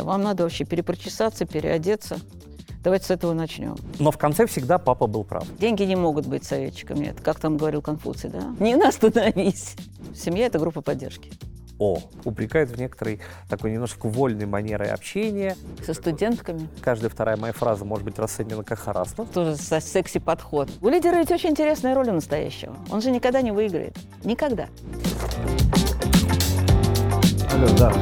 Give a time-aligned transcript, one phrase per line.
[0.00, 2.18] Не, вам надо вообще перепрочесаться, переодеться.
[2.82, 3.76] Давайте с этого начнем.
[3.98, 5.44] Но в конце всегда папа был прав.
[5.58, 7.08] Деньги не могут быть советчиками.
[7.08, 8.54] Это как там говорил Конфуций, да?
[8.58, 9.76] Не остановись.
[10.14, 11.30] Семья– это группа поддержки.
[11.78, 15.54] О, упрекают в некоторой такой немножко вольной манерой общения.
[15.84, 16.66] Со студентками.
[16.80, 19.26] Каждая вторая моя фраза может быть расценена как харасно.
[19.26, 20.70] Тоже со секси-подход.
[20.80, 22.74] У лидера ведь очень интересная роль у настоящего.
[22.90, 23.98] Он же никогда не выиграет.
[24.24, 24.68] Никогда.
[27.52, 27.92] Алло, да.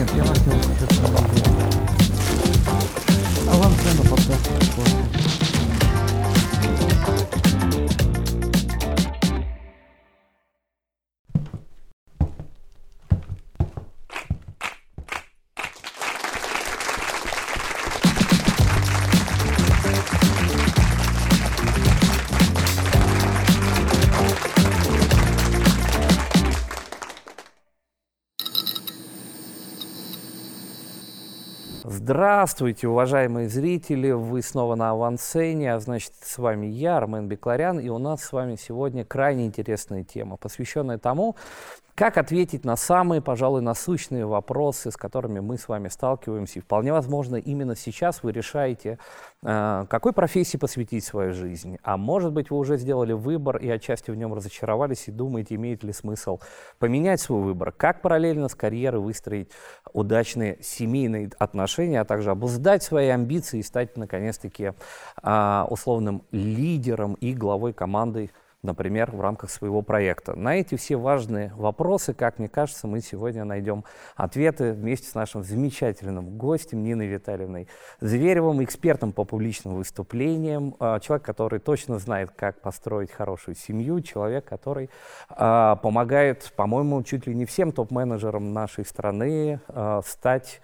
[0.00, 1.02] Нет, я вас не слышу.
[3.50, 5.09] А вам цена подкаст.
[32.10, 34.10] Здравствуйте, уважаемые зрители!
[34.10, 38.32] Вы снова на авансцене, а значит, с вами я, Армен Бекларян, и у нас с
[38.32, 41.36] вами сегодня крайне интересная тема, посвященная тому,
[42.00, 46.60] как ответить на самые, пожалуй, насущные вопросы, с которыми мы с вами сталкиваемся?
[46.60, 48.98] И вполне возможно, именно сейчас вы решаете,
[49.42, 51.76] э, какой профессии посвятить свою жизнь.
[51.82, 55.84] А может быть, вы уже сделали выбор и отчасти в нем разочаровались и думаете, имеет
[55.84, 56.38] ли смысл
[56.78, 57.70] поменять свой выбор.
[57.70, 59.50] Как параллельно с карьерой выстроить
[59.92, 64.72] удачные семейные отношения, а также обуздать свои амбиции и стать, наконец-таки,
[65.22, 68.30] э, условным лидером и главой команды
[68.62, 70.34] например, в рамках своего проекта.
[70.34, 73.84] На эти все важные вопросы, как мне кажется, мы сегодня найдем
[74.16, 77.68] ответы вместе с нашим замечательным гостем Ниной Витальевной
[78.00, 84.44] Зверевым, экспертом по публичным выступлениям, а, человек, который точно знает, как построить хорошую семью, человек,
[84.44, 84.90] который
[85.28, 90.60] а, помогает, по-моему, чуть ли не всем топ-менеджерам нашей страны а, стать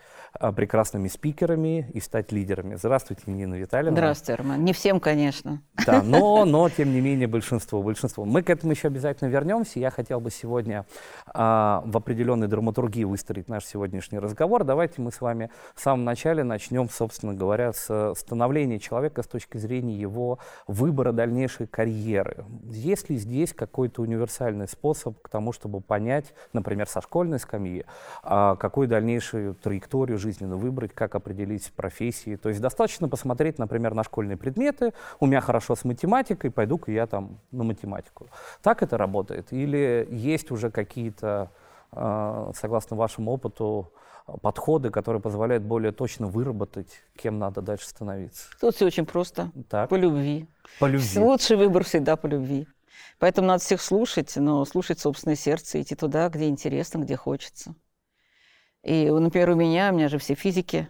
[0.55, 2.75] прекрасными спикерами и стать лидерами.
[2.75, 3.97] Здравствуйте, Нина Витальевна.
[3.97, 4.65] Здравствуйте, Армен.
[4.65, 5.63] Не всем, конечно.
[5.87, 8.25] Да, но, но тем не менее большинство, большинство.
[8.25, 9.79] Мы к этому еще обязательно вернемся.
[9.79, 10.85] Я хотел бы сегодня
[11.27, 14.65] а, в определенной драматургии выстроить наш сегодняшний разговор.
[14.65, 19.57] Давайте мы с вами в самом начале начнем, собственно говоря, с становления человека с точки
[19.57, 22.45] зрения его выбора дальнейшей карьеры.
[22.65, 27.85] Есть ли здесь какой-то универсальный способ к тому, чтобы понять, например, со школьной скамьи,
[28.25, 32.35] а, какую дальнейшую траекторию жизненно выбрать, как определить профессии.
[32.35, 34.93] То есть достаточно посмотреть, например, на школьные предметы.
[35.21, 37.76] У меня хорошо с математикой, пойду-ка я там на математику.
[38.63, 39.53] Так это работает?
[39.53, 41.51] Или есть уже какие-то,
[41.93, 43.93] а, согласно вашему опыту,
[44.43, 48.49] подходы, которые позволяют более точно выработать, кем надо дальше становиться?
[48.61, 49.53] Тут все очень просто.
[49.69, 49.89] Так.
[49.89, 50.49] По любви.
[50.81, 51.21] По любви.
[51.21, 52.67] Лучший выбор всегда по любви.
[53.19, 57.75] Поэтому надо всех слушать, но слушать собственное сердце, идти туда, где интересно, где хочется.
[58.83, 60.89] И, например, у меня, у меня же все физики,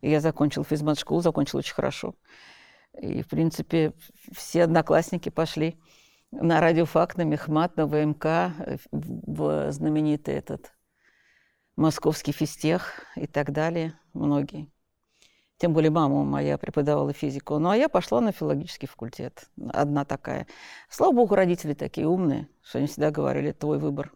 [0.00, 2.14] и я закончил физмат-школу, закончил очень хорошо.
[2.98, 3.92] И, в принципе,
[4.34, 5.78] все одноклассники пошли
[6.30, 8.52] на радиофак, на Мехмат, на ВМК,
[8.92, 10.72] в знаменитый этот
[11.76, 14.68] московский физтех и так далее, многие.
[15.58, 17.58] Тем более мама моя преподавала физику.
[17.58, 19.48] Ну, а я пошла на филологический факультет.
[19.72, 20.46] Одна такая.
[20.90, 24.12] Слава богу, родители такие умные, что они всегда говорили, твой выбор.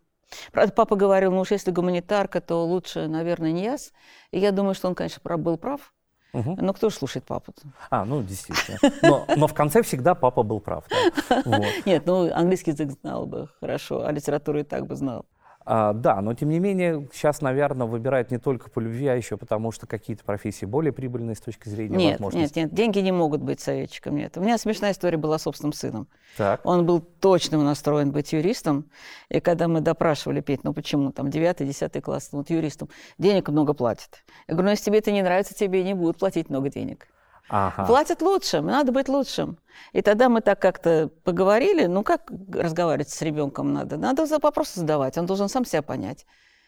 [0.53, 3.93] Правда, папа говорил, ну уж если гуманитарка, то лучше, наверное, не яс.
[4.31, 5.95] И я думаю, что он, конечно, был прав.
[6.33, 6.57] Угу.
[6.61, 7.53] Но кто же слушает папу?
[7.53, 7.67] -то?
[7.91, 8.79] А, ну, действительно.
[9.03, 10.85] Но, но в конце всегда папа был прав.
[10.89, 11.43] Да?
[11.45, 11.87] Вот.
[11.87, 15.25] Нет, ну, английский язык знал бы хорошо, а литературу и так бы знал.
[15.67, 19.37] А, да, но тем не менее сейчас, наверное, выбирают не только по любви, а еще
[19.37, 22.61] потому, что какие-то профессии более прибыльные с точки зрения нет, возможностей.
[22.61, 24.17] Нет, нет, деньги не могут быть советчиком.
[24.17, 24.37] Нет.
[24.37, 26.09] У меня смешная история была с собственным сыном.
[26.37, 26.65] Так.
[26.65, 28.87] Он был точно настроен быть юристом.
[29.29, 32.89] И когда мы допрашивали Петь, ну почему, там, 9-10 класс, ну, вот юристом,
[33.19, 34.25] денег много платят.
[34.49, 37.07] Я говорю, ну если тебе это не нравится, тебе не будут платить много денег.
[37.51, 37.85] Ага.
[37.85, 39.59] Платят лучшим, надо быть лучшим.
[39.93, 43.97] И тогда мы так как-то поговорили, ну как разговаривать с ребенком надо?
[43.97, 46.27] Надо вопросы задавать, он должен сам себя понять.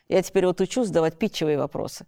[0.09, 2.07] Я теперь вот учу задавать питчевые вопросы.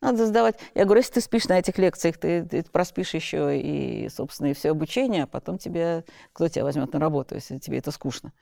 [0.00, 0.58] Надо задавать.
[0.74, 4.54] Я говорю, если ты спишь на этих лекциях, ты, ты проспишь еще и, собственно, и
[4.54, 8.32] все обучение, а потом тебя, кто тебя возьмет на работу, если тебе это скучно.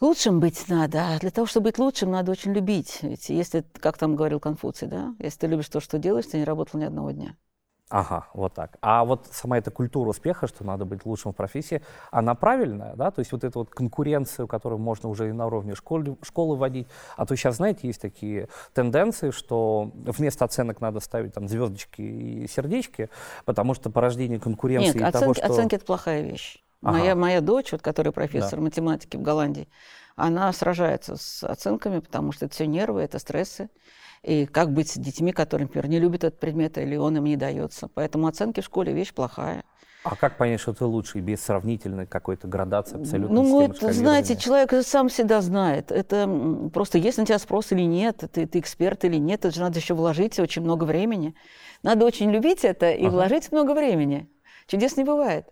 [0.00, 2.98] Лучшим быть надо, а для того, чтобы быть лучшим, надо очень любить.
[3.02, 6.44] Ведь если, как там говорил Конфуций, да, если ты любишь то, что делаешь, ты не
[6.44, 7.36] работал ни одного дня.
[7.90, 8.78] Ага, вот так.
[8.82, 11.82] А вот сама эта культура успеха, что надо быть лучшим в профессии,
[12.12, 13.10] она правильная, да?
[13.10, 16.86] То есть вот эта вот конкуренция, которую можно уже и на уровне школы, школы вводить.
[17.16, 22.46] А то сейчас, знаете, есть такие тенденции, что вместо оценок надо ставить там звездочки и
[22.46, 23.10] сердечки,
[23.44, 25.46] потому что порождение конкуренции Нет, и оценки, того, что...
[25.46, 26.62] оценки это плохая вещь.
[26.82, 26.98] Ага.
[26.98, 28.64] Моя, моя дочь, вот, которая профессор Да.
[28.64, 29.68] математики в Голландии,
[30.14, 33.68] она сражается с оценками, потому что это все нервы, это стрессы.
[34.22, 37.36] И как быть с детьми, которые, например, не любят этот предмет, или он им не
[37.36, 37.88] дается.
[37.88, 39.64] Поэтому оценки в школе вещь плохая.
[40.02, 44.72] А как понять, что ты лучший, без сравнительной какой-то градации абсолютно Ну, вот, знаете, человек
[44.86, 45.92] сам всегда знает.
[45.92, 49.60] Это просто есть на тебя спрос или нет, ты, ты эксперт или нет, это же
[49.60, 51.34] надо еще вложить очень много времени.
[51.82, 53.12] Надо очень любить это и ага.
[53.12, 54.30] вложить много времени.
[54.66, 55.46] Чудес не бывает.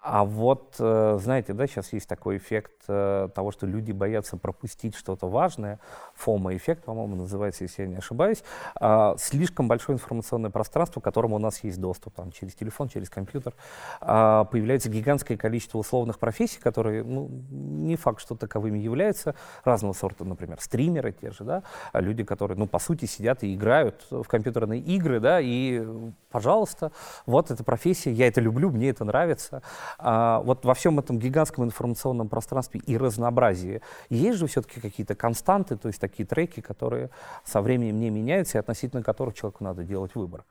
[0.00, 4.94] А вот, э, знаете, да, сейчас есть такой эффект э, того, что люди боятся пропустить
[4.94, 5.80] что-то важное.
[6.14, 8.44] ФОМа-эффект, по-моему, называется, если я не ошибаюсь.
[8.76, 13.10] А, слишком большое информационное пространство, к которому у нас есть доступ там, через телефон, через
[13.10, 13.54] компьютер.
[14.00, 19.34] А, появляется гигантское количество условных профессий, которые, ну, не факт, что таковыми являются.
[19.64, 23.52] Разного сорта, например, стримеры те же, да, а люди, которые, ну, по сути, сидят и
[23.52, 25.84] играют в компьютерные игры, да, и,
[26.30, 26.92] пожалуйста,
[27.26, 29.60] вот эта профессия, я это люблю, мне это нравится.
[29.98, 35.76] А, вот во всем этом гигантском информационном пространстве и разнообразии есть же все-таки какие-то константы,
[35.76, 37.10] то есть такие треки, которые
[37.44, 40.44] со временем не меняются и относительно которых человеку надо делать выбор?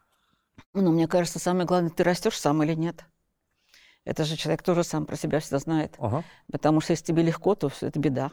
[0.74, 3.06] Ну, мне кажется, самое главное, ты растешь сам или нет.
[4.06, 5.96] Это же человек тоже сам про себя всегда знает.
[6.00, 6.24] Ага.
[6.52, 8.32] Потому что если тебе легко, то все это беда.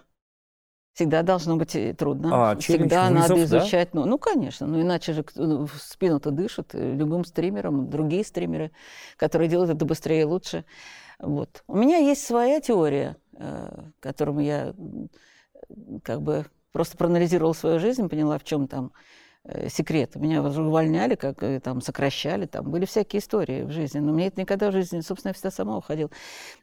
[0.94, 2.52] Всегда должно быть э, трудно.
[2.52, 3.91] А, Всегда вызов, надо изучать.
[3.93, 4.00] Да?
[4.00, 4.67] Ну, ну, конечно.
[4.69, 8.70] Ну, иначе же ну, в спину-то дышат э, любым стримером, другие стримеры,
[9.17, 10.64] которые делают это быстрее и лучше.
[11.19, 11.64] Вот.
[11.67, 14.73] У меня есть своя теория, э, которую я
[16.05, 18.93] как бы просто проанализировала свою жизнь, поняла, в чем там
[19.69, 20.17] секрет.
[20.17, 23.99] Меня увольняли, как э, там сокращали, там были всякие истории в жизни.
[23.99, 26.11] Но мне это никогда в жизни, собственно, я всегда сама уходила,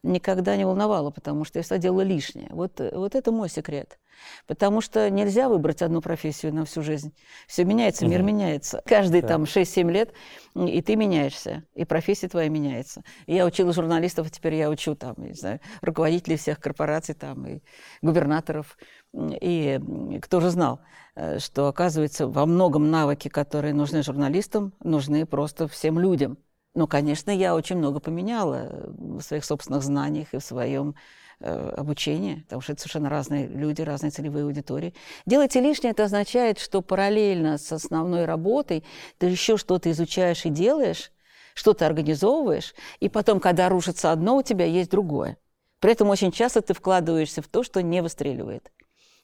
[0.01, 2.48] никогда не волновало, потому что я всегда делала лишнее.
[2.50, 4.00] Вот, вот это мой секрет.
[4.48, 7.13] Потому что нельзя выбрать одну профессию на всю жизнь.
[7.48, 8.28] Все меняется, мир угу.
[8.28, 8.81] меняется.
[8.86, 9.30] Каждые да.
[9.30, 10.13] там 6-7 лет,
[10.56, 13.04] и ты меняешься, и профессия твоя меняется.
[13.28, 17.45] И я учила журналистов, а теперь я учу там, не знаю, руководителей всех корпораций там,
[17.45, 17.60] и
[18.01, 18.78] губернаторов.
[19.13, 19.80] И
[20.22, 21.00] кто же знал, э,
[21.40, 26.38] что, оказывается, во многом навыки, которые нужны журналистам, нужны просто всем людям.
[26.74, 30.96] Ну, конечно, я очень много поменяла в своих собственных знаниях и в своем
[31.44, 34.94] Э, обучение, потому что это совершенно разные люди, разные целевые аудитории.
[35.25, 38.84] Делайте лишнее, это означает, что параллельно с основной работой
[39.18, 41.12] ты еще что-то изучаешь и делаешь,
[41.56, 45.38] что-то организовываешь, и потом, когда рушится одно, у тебя есть другое.
[45.80, 48.72] При этом очень часто ты вкладываешься в то, что не выстреливает.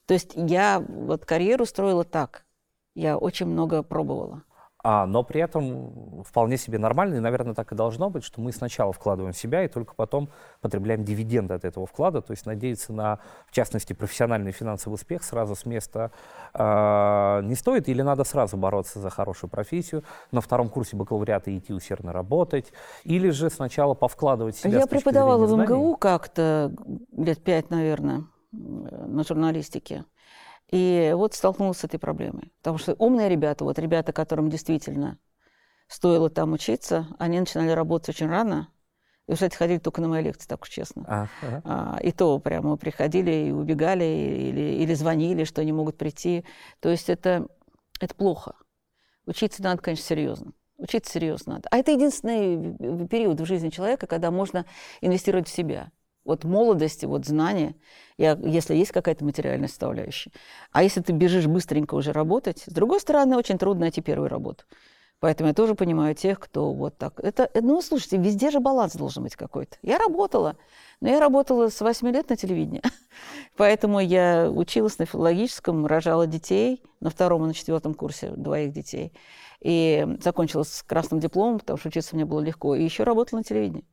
[0.07, 2.45] То есть я вот карьеру строила так.
[2.95, 4.41] Я очень много пробовала.
[4.83, 8.53] А, но при этом вполне себе нормально, и, наверное, так и должно быть, что мы
[8.53, 10.29] сначала вкладываем в себя и только потом
[10.61, 15.55] потребляем дивиденды от этого вклада, то есть надеяться на, в частности, профессиональный финансовый успех сразу
[15.55, 16.11] с места
[16.53, 21.73] э, не стоит, или надо сразу бороться за хорошую профессию, на втором курсе бакалавриата идти
[21.73, 22.71] усердно работать,
[23.03, 26.71] или же сначала повкладывать в себя Я преподавала в МГУ как-то
[27.11, 28.23] лет пять, наверное,
[28.57, 30.05] на журналистике.
[30.69, 32.51] И вот столкнулась с этой проблемой.
[32.57, 35.17] Потому что умные ребята, вот ребята, которым действительно
[35.87, 38.69] стоило там учиться, они начинали работать очень рано.
[39.27, 41.03] И, кстати, ходили только на мои лекции, так уж честно.
[41.07, 41.61] А, ага.
[41.65, 46.45] а, и то прямо приходили и убегали, или, или звонили, что они могут прийти.
[46.79, 47.47] То есть это,
[47.99, 48.55] это плохо.
[49.25, 50.53] Учиться надо, конечно, серьезно.
[50.77, 51.67] Учиться серьезно надо.
[51.71, 54.65] А это единственный период в жизни человека, когда можно
[55.01, 55.91] инвестировать в себя
[56.27, 57.75] вот молодости, вот знания,
[58.17, 60.31] я, если есть какая-то материальная составляющая.
[60.71, 64.65] А если ты бежишь быстренько уже работать, с другой стороны, очень трудно найти первую работу.
[65.19, 67.19] Поэтому я тоже понимаю тех, кто вот так.
[67.21, 69.77] Это, ну, слушайте, везде же баланс должен быть какой-то.
[69.81, 70.57] Я работала,
[71.01, 72.83] но я работала с 8 лет на телевидении.
[73.57, 79.11] Поэтому я училась на филологическом, рожала детей на втором и на четвертом курсе, двоих детей.
[79.61, 82.75] И закончила с красным дипломом, потому что учиться мне было легко.
[82.75, 83.85] И еще работала на телевидении.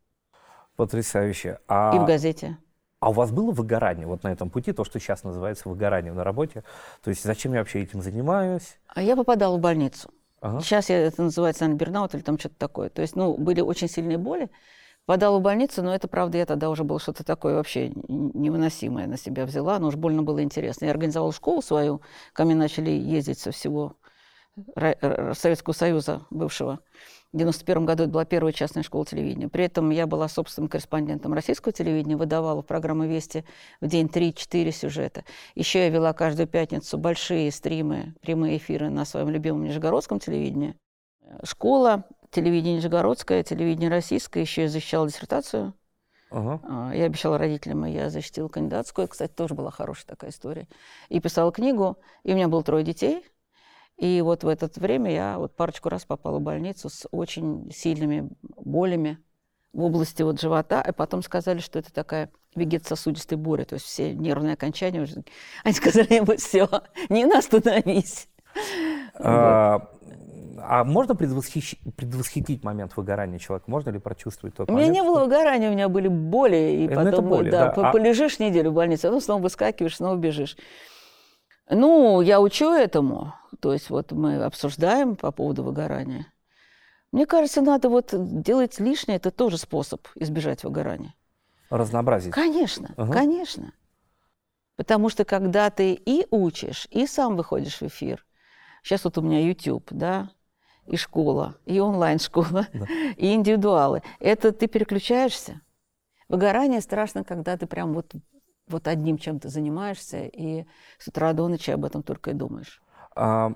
[0.76, 1.58] Потрясающе.
[1.68, 1.94] А...
[1.94, 2.58] И в газете.
[3.00, 6.24] А у вас было выгорание вот на этом пути, то, что сейчас называется выгоранием на
[6.24, 6.64] работе?
[7.02, 8.78] То есть зачем я вообще этим занимаюсь?
[8.88, 10.08] А я попадала в больницу.
[10.40, 10.60] Ага.
[10.60, 12.88] Сейчас я, это называется, наверное, бернаут или там что-то такое.
[12.88, 14.50] То есть, ну, были очень сильные боли.
[15.06, 19.18] Попадала в больницу, но это, правда, я тогда уже было что-то такое вообще невыносимое на
[19.18, 20.86] себя взяла, но уж больно было интересно.
[20.86, 22.00] Я организовала школу свою,
[22.32, 23.96] ко мне начали ездить со всего
[25.32, 26.80] Советского Союза бывшего.
[27.32, 29.48] В 1991 году это была первая частная школа телевидения.
[29.48, 33.44] При этом я была собственным корреспондентом российского телевидения, выдавала в программы «Вести»
[33.80, 35.24] в день 3-4 сюжета.
[35.56, 40.76] Еще я вела каждую пятницу большие стримы, прямые эфиры на своем любимом нижегородском телевидении.
[41.42, 44.42] Школа, телевидение нижегородское, телевидение российское.
[44.42, 45.74] Еще я защищала диссертацию.
[46.30, 46.96] Uh-huh.
[46.96, 49.08] Я обещала родителям, и я защитила кандидатскую.
[49.08, 50.68] Кстати, тоже была хорошая такая история.
[51.08, 51.98] И писала книгу.
[52.22, 53.24] И у меня было трое детей–
[53.96, 58.28] и вот в это время я вот парочку раз попала в больницу с очень сильными
[58.56, 59.18] болями
[59.72, 64.12] в области вот живота, и потом сказали, что это такая вегетососудистая буря, то есть все
[64.14, 65.24] нервные окончания уже.
[65.64, 66.68] Они сказали, вот все,
[67.08, 68.28] не остановись.
[69.16, 69.88] А,
[70.58, 73.68] а можно предвосхищ- предвосхитить момент выгорания человека?
[73.70, 74.94] Можно ли прочувствовать тот У меня момент?
[74.96, 77.88] не что- было выгорания, у меня были боли, и Ну, это потом, боли, да, да.
[77.88, 80.56] А- полежишь неделю в больнице, а потом снова выскакиваешь, снова бежишь.
[81.70, 83.34] Ну, я учу этому,
[83.64, 86.26] то есть вот мы обсуждаем по поводу выгорания.
[87.12, 91.14] Мне кажется, надо вот делать лишнее, это тоже способ избежать выгорания.
[91.70, 92.34] Разнообразить.
[92.34, 93.10] Конечно, Ага.
[93.10, 93.72] конечно.
[94.76, 98.26] Потому что когда ты и учишь, и сам выходишь в эфир,
[98.82, 100.30] сейчас вот у меня YouTube, да,
[100.86, 102.86] и школа, и онлайн-школа, Да.
[103.16, 105.62] и индивидуалы, это ты переключаешься.
[106.28, 108.12] Выгорание страшно, когда ты прям вот,
[108.66, 110.66] вот одним чем-то занимаешься, и
[110.98, 112.82] с утра до ночи об этом только и думаешь.
[113.16, 113.52] А,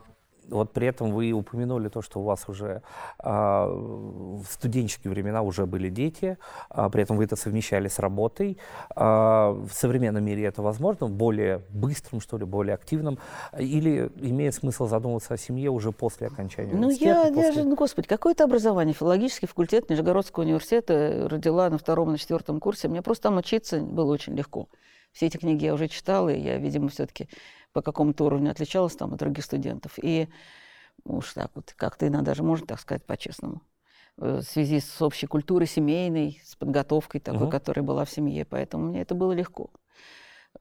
[0.50, 2.80] вот при этом вы упомянули то, что у вас уже
[3.18, 6.38] а, в студенческие времена уже были дети,
[6.70, 8.56] а, при этом вы это совмещали с работой.
[8.96, 13.18] А, в современном мире это возможно, более быстрым, что ли, более активным?
[13.58, 17.10] Или имеет смысл задумываться о семье уже после окончания Ну, университета?
[17.10, 18.94] я, я после- же, ну, господи, какое-то образование.
[18.94, 22.88] Филологический факультет Нижегородского университета родила на втором, на четвертом курсе.
[22.88, 24.68] Мне просто там учиться было очень легко.
[25.18, 27.28] Все эти книги я уже читала, и я, видимо, все-таки
[27.72, 29.94] по какому-то уровню отличалась там от других студентов.
[30.00, 30.28] И
[31.02, 33.62] уж так вот, как-то иногда даже можно так сказать по-честному.
[34.18, 37.50] э, В связи с общей культурой семейной, с подготовкой такой, Мгм.
[37.50, 38.44] которая была в семье.
[38.44, 39.70] Поэтому мне это было легко.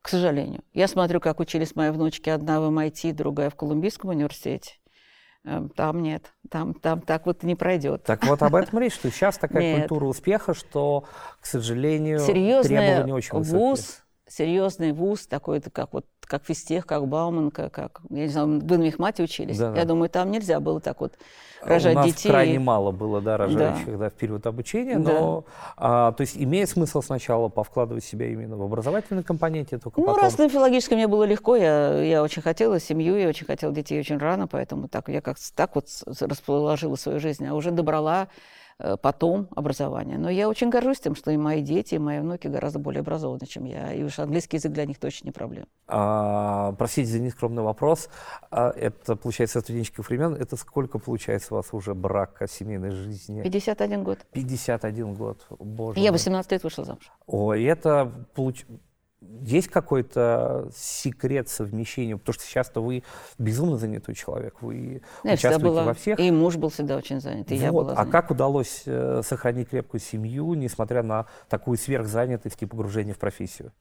[0.01, 0.63] К сожалению.
[0.73, 2.31] Я смотрю, как учились мои внучки.
[2.31, 4.73] Одна в MIT, другая в Колумбийском университете.
[5.45, 6.33] Эм, Там нет.
[6.49, 8.05] Там, там так вот не пройдет.
[8.05, 9.81] Так вот об этом речь, что сейчас такая Нет.
[9.81, 11.03] культура успеха, что,
[11.41, 13.59] к сожалению, Серьезный требования очень высокие.
[13.59, 18.77] вуз, серьезный вуз, такой как вот как Фистех, как Бауманка, как, я не знаю, вы
[18.77, 19.57] на Мехмате учились.
[19.57, 19.79] Да-да.
[19.79, 21.13] Я думаю, там нельзя было так вот
[21.63, 22.27] У рожать нас детей.
[22.29, 25.13] крайне мало было, да, рожающих, да, в период обучения, Да.
[25.13, 25.45] но,
[25.77, 30.21] а, то есть имеет смысл сначала повкладывать себя именно в образовательной компоненте, только Ну, потом...
[30.21, 33.97] раз на филологическом мне было легко, я, я очень хотела семью, я очень хотела детей
[33.97, 35.87] очень рано, поэтому так, я как так вот
[36.19, 38.27] расположила свою жизнь, а уже добрала
[39.01, 40.17] потом образование.
[40.17, 43.45] Но я очень горжусь тем, что и мои дети, и мои внуки гораздо более образованы,
[43.45, 43.93] чем я.
[43.93, 45.67] И уж английский язык для них точно не проблема.
[45.87, 48.09] А, простите за нескромный вопрос.
[48.51, 50.33] А, это, получается, от студенческих времен.
[50.33, 53.41] Это сколько, получается, у вас уже брака, семейной жизни?
[53.41, 54.19] 51 год.
[54.31, 55.45] 51 год.
[55.59, 56.19] Боже Я мой.
[56.19, 57.11] 18 лет вышла замуж.
[57.25, 58.65] Ой, это получ...
[59.21, 62.17] Есть какой-то секрет совмещения?
[62.17, 63.03] Потому что сейчас-то вы
[63.39, 64.61] безумно занятой человек.
[64.61, 66.19] Вы Я участвуете была, во всех.
[66.19, 67.83] и муж был всегда очень занят, и я Вот.
[67.83, 68.11] была А занята.
[68.11, 73.71] как удалось э, сохранить крепкую семью, несмотря на такую сверхзанятость и погружение в профессию?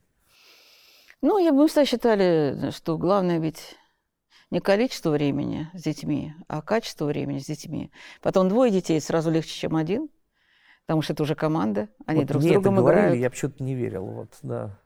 [1.20, 3.76] Ну, я, мы всегда считали, что главное ведь
[4.50, 7.90] не количество времени с детьми, а качество времени с детьми.
[8.22, 10.08] Потом двое детей сразу легче, чем один,
[10.86, 13.20] потому что это уже команда, они Вот друг с мне это другом говорили, играют.
[13.20, 14.06] я почему-то не верил.
[14.06, 14.78] Вот, да.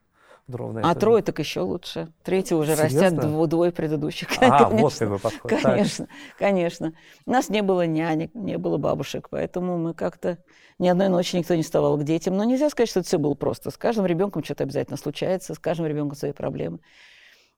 [0.50, 1.00] Вот ровно А это.
[1.00, 2.12] трое так еще лучше.
[2.22, 3.00] Третий уже Серьезно?
[3.02, 4.28] растят дво- двое предыдущих.
[4.40, 5.06] А, вот Конечно.
[5.06, 5.50] какой подход.
[5.50, 5.62] Так.
[5.62, 6.92] Конечно, конечно.
[7.26, 10.38] У нас не было нянек, не было бабушек, поэтому мы как-то
[10.78, 12.36] ни одной ночи никто не вставал к детям.
[12.36, 13.70] Но нельзя сказать, что это все было просто.
[13.70, 16.78] С каждым ребенком что-то обязательно случается, с каждым ребенком свои проблемы.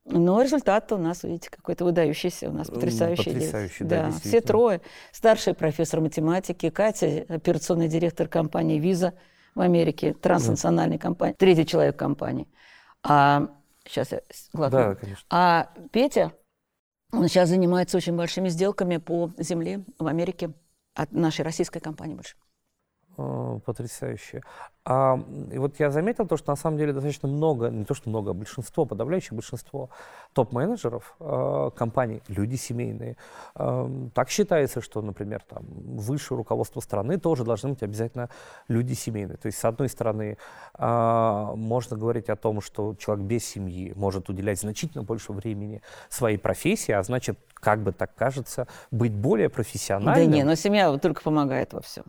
[0.05, 3.31] Но результат у нас, видите, какой-то выдающийся, у нас потрясающий.
[3.31, 4.43] потрясающий, да, все действительно.
[4.49, 4.81] трое.
[5.13, 9.15] Старший профессор математики, Катя, операционный директор компании «Виза»
[9.55, 12.49] в Америке, транснациональной компании, третий человек компании.
[13.03, 13.49] А
[13.85, 14.79] сейчас я глотну.
[14.79, 15.27] Да, конечно.
[15.31, 16.33] А Петя,
[17.13, 20.53] он сейчас занимается очень большими сделками по земле в Америке
[20.95, 22.37] от нашей российской компании больше.
[23.17, 24.43] О, Потрясающе.
[24.85, 25.21] А,
[25.53, 28.31] и вот я заметил то, что на самом деле достаточно много, не то что много,
[28.31, 29.91] а большинство, подавляющее большинство
[30.33, 33.17] топ-менеджеров э, компаний, люди семейные.
[33.55, 38.29] Эм, так считается, что, например, там, высшее руководство страны тоже должны быть обязательно
[38.67, 39.37] люди семейные.
[39.37, 40.37] То есть, с одной стороны,
[40.75, 46.39] а, можно говорить о том, что человек без семьи может уделять значительно больше времени своей
[46.39, 50.31] профессии, а значит, как бы так кажется, быть более Да профессиональным.
[50.33, 52.05] не, но семья только помогает во всем.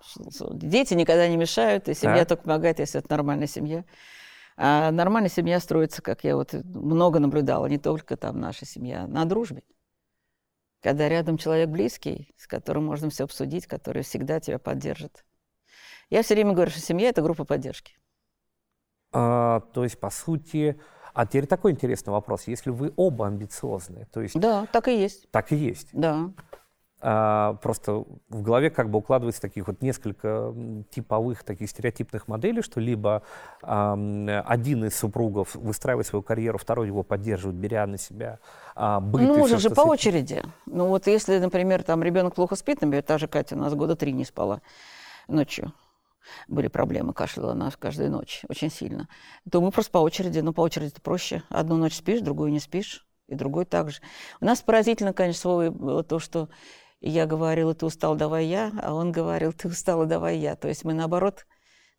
[0.53, 2.29] Дети никогда не мешают, и семья Так.
[2.29, 3.86] только помогает, если это нормальная семья.
[4.57, 9.25] А нормальная семья строится, как я вот много наблюдала, не только там наша семья, на
[9.25, 9.62] дружбе.
[10.81, 15.24] Когда рядом человек близкий, с которым можно все обсудить, который всегда тебя поддержит.
[16.10, 17.95] Я все время говорю, что семья– это группа поддержки.
[19.12, 20.79] А, то есть, по сути,
[21.13, 22.43] а теперь такой интересный вопрос.
[22.48, 25.29] Если вы оба амбициозные, то есть Да, так и есть.
[25.32, 25.89] так и есть.
[25.93, 26.32] Да.
[27.05, 30.53] А, просто в голове как бы укладывается таких вот несколько
[30.89, 33.24] типовых таких стереотипных моделей, что либо
[33.62, 38.39] ам, один из супругов выстраивает свою карьеру, второй его поддерживает, беря на себя
[38.74, 40.43] а, быт Ну, можно же по этим- очереди.
[40.65, 43.98] Ну, вот если, например, там ребенок плохо спит, например, та же Катя у нас года
[43.98, 44.62] три не спала
[45.27, 45.74] ночью.
[46.48, 49.08] Были проблемы, кашляла она каждую ночь очень сильно.
[49.51, 51.44] То мы просто по очереди, ну, по очереди проще.
[51.50, 53.06] Одну ночь спишь, другую не спишь.
[53.27, 54.01] и другой также.
[54.42, 56.50] У нас поразительно, конечно, с Вовой было то, что
[57.00, 60.56] я говорила, ты устал, давай я, а он говорил, ты устала, давай я.
[60.58, 61.46] То есть мы, наоборот,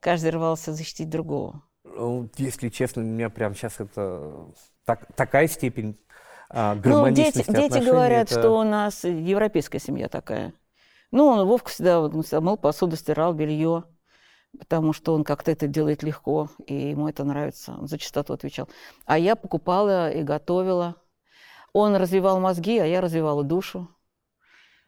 [0.00, 1.62] каждый рвался защитить другого.
[1.82, 4.48] Ну, Если честно, у меня прямо сейчас это
[4.84, 5.98] так- такая степень
[6.50, 10.52] а, Ну, гармоничности дети, дети отношений, говорят, это- что у нас европейская семья такая.
[11.10, 13.84] Ну, он, Вовка всегда он всегда мыл посуду, стирал белье,
[14.58, 17.74] потому что он как-то это делает легко, и ему это нравится.
[17.78, 18.68] Он за чистоту отвечал.
[19.06, 20.96] А я покупала и готовила.
[21.72, 23.88] Он развивал мозги, а я развивала душу.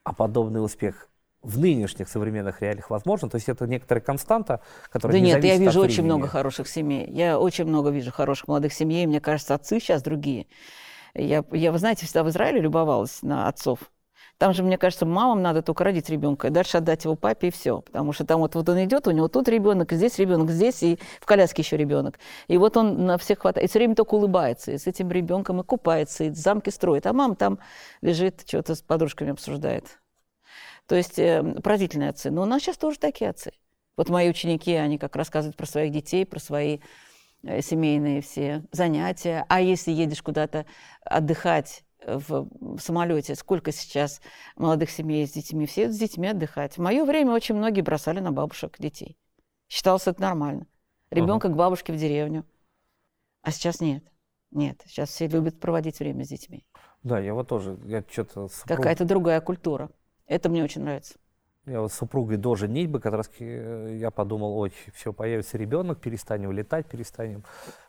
[0.04, 1.08] А подобный успех
[1.42, 3.28] в нынешних современных реалиях возможно?
[3.28, 7.08] То есть это некоторая константа, которая Да не нет, я вижу очень много хороших семей.
[7.11, 9.06] Я очень много вижу хороших молодых семей.
[9.06, 10.46] Мне кажется, отцы сейчас другие.
[11.14, 13.78] Я, я, вы знаете, всегда в Израиле любовалась на отцов.
[14.38, 17.50] Там же, мне кажется, мамам надо только родить ребенка, и дальше отдать его папе и
[17.50, 17.81] все.
[17.81, 20.99] Потому что там вот, вот он идет, у него тут ребенок, здесь ребенок, здесь, и
[21.21, 22.19] в коляске еще ребенок.
[22.47, 23.66] И вот он на всех хватает.
[23.66, 24.73] И все время только улыбается.
[24.73, 27.07] И с этим ребенком и купается, и замки строит.
[27.07, 27.59] А мама там
[28.02, 29.99] лежит, что-то с подружками обсуждает.
[30.87, 32.31] То есть э, поразительные отцы.
[32.31, 33.52] Но у нас сейчас тоже такие отцы.
[33.97, 36.81] Вот мои ученики, они как рассказывают про своих детей, про свои
[37.43, 39.47] э, семейные все занятия.
[39.49, 40.66] А если едешь куда-то
[41.00, 44.20] отдыхать в, в самолете, сколько сейчас
[44.56, 45.66] молодых семей с детьми?
[45.66, 46.76] Все с детьми отдыхать.
[46.76, 49.18] В мое время очень многие бросали на бабушек детей.
[49.68, 50.66] Считалось это нормально.
[51.10, 52.44] Ребенка к бабушке в деревню.
[53.42, 54.04] А сейчас нет.
[54.52, 56.64] Нет, сейчас все любят проводить время с детьми.
[57.02, 59.90] Да, я вот тоже, я что-то Какая-то другая культура.
[60.26, 61.18] Это мне очень нравится.
[61.66, 65.99] Я вот с супругой до женитьбы как раз э, я подумал, ой, все, появится ребенок,
[65.99, 67.42] перестанем летать, перестанем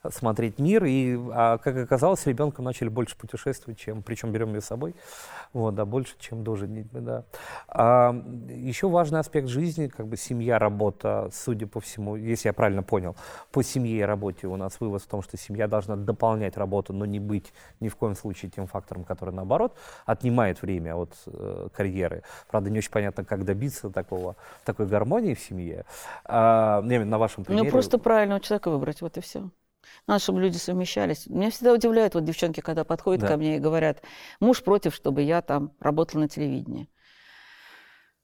[0.10, 0.84] смотреть мир.
[0.86, 4.96] И, а, как оказалось, ребенком начали больше путешествовать, чем, причем берем ее с собой,
[5.53, 7.24] вот, да, больше, чем до женитьбы, да.
[7.67, 8.19] А,
[8.50, 13.15] еще важный аспект жизни, как бы семья, работа, судя по всему, если я правильно понял,
[13.51, 17.05] по семье и работе у нас вывод в том, что семья должна дополнять работу, но
[17.05, 22.24] не быть ни в коем случае тем фактором, который, наоборот, отнимает время от э, карьеры.
[22.50, 25.86] Правда, не очень понятно, как добиться такого, такой гармонии в семье.
[26.25, 27.65] А, я виду на вашем примере.
[27.65, 29.49] Ну, просто правильного человека выбрать, вот и все.
[30.06, 31.27] Надо, чтобы люди совмещались.
[31.27, 33.27] Меня всегда удивляют вот девчонки, когда подходят Да.
[33.27, 34.01] ко мне и говорят,
[34.39, 36.89] муж против, чтобы я там работала на телевидении.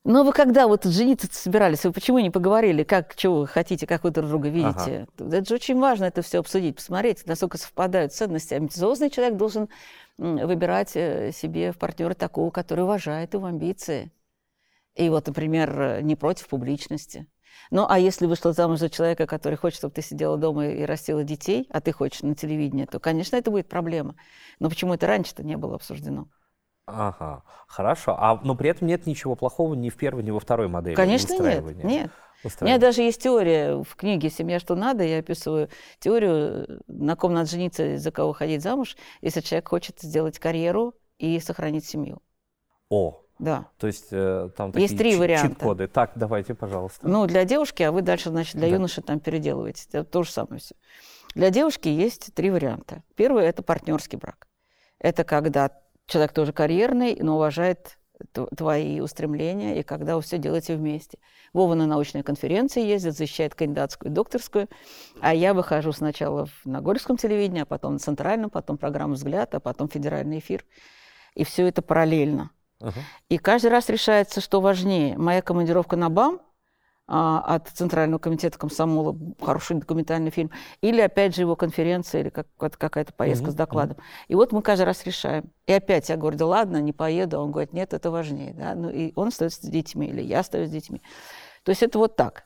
[0.05, 4.03] Но вы когда вот жениться собирались, вы почему не поговорили, как, что вы хотите, как
[4.03, 5.07] вы друг друга видите?
[5.17, 8.53] Это же очень важно это все обсудить, посмотреть, насколько совпадают ценности.
[8.53, 9.69] Амбициозный человек должен
[10.17, 14.11] выбирать э, себе в партнера такого, который уважает его амбиции.
[14.95, 17.27] И вот, например, э, не против публичности.
[17.71, 21.23] Ну, а если вышла замуж за человека, который хочет, чтобы ты сидела дома и растила
[21.23, 24.15] детей, а ты хочешь на телевидении, то, конечно, это будет проблема.
[24.59, 26.27] Но почему это раньше-то не было обсуждено?
[26.85, 28.15] Ага, хорошо.
[28.19, 31.33] А, но при этом нет ничего плохого ни в первой, ни во второй модели Конечно,
[31.41, 31.83] нет.
[31.83, 32.11] Нет.
[32.59, 35.03] У меня даже есть теория в книге «Семья, что надо».
[35.03, 40.39] Я описываю теорию, на ком надо жениться, за кого ходить замуж, если человек хочет сделать
[40.39, 42.21] карьеру и сохранить семью.
[42.89, 43.67] О, Да.
[43.77, 45.49] то есть э, там Есть такие три варианта.
[45.49, 45.87] чит-коды.
[45.87, 47.07] Так, давайте, пожалуйста.
[47.07, 48.75] Ну, для девушки, а вы дальше, значит, для Да.
[48.75, 49.83] юноши там переделываете.
[49.91, 50.75] Это то же самое все.
[51.35, 53.01] Для девушки есть три варианта.
[53.15, 54.47] Первый– это партнерский брак.
[54.99, 55.71] Это когда
[56.05, 57.97] человек тоже карьерный, но уважает
[58.55, 61.17] твои устремления, и когда вы все делаете вместе.
[61.51, 64.69] Вова на научные конференции ездит, защищает кандидатскую и докторскую,
[65.19, 69.53] а я выхожу сначала в- на Горьковском телевидении, а потом на Центральном, потом программу «Взгляд»,
[69.55, 70.63] а потом федеральный эфир.
[71.35, 72.51] И все это параллельно.
[73.29, 75.17] И каждый раз решается, что важнее.
[75.17, 76.41] Моя командировка на БАМ
[77.05, 82.47] а, от Центрального комитета комсомола, хороший документальный фильм, или опять же его конференция, или как,
[82.57, 83.97] как- какая-то поездка Мгм, с докладом.
[84.29, 85.51] И вот мы каждый раз решаем.
[85.67, 87.37] И опять я говорю, да ладно, не поеду.
[87.37, 88.53] А Он говорит, нет, это важнее.
[88.53, 88.73] Да?
[88.73, 91.01] Ну, и он остается с детьми, или я остаюсь с детьми.
[91.63, 92.45] То есть это вот так,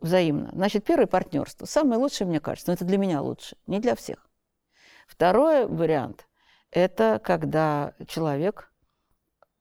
[0.00, 0.50] взаимно.
[0.52, 1.66] Значит, первое партнерство.
[1.66, 4.28] Самое лучшее, мне кажется, но это для меня лучше, не для всех.
[5.06, 6.26] Второй вариант–
[6.70, 8.72] это когда человек,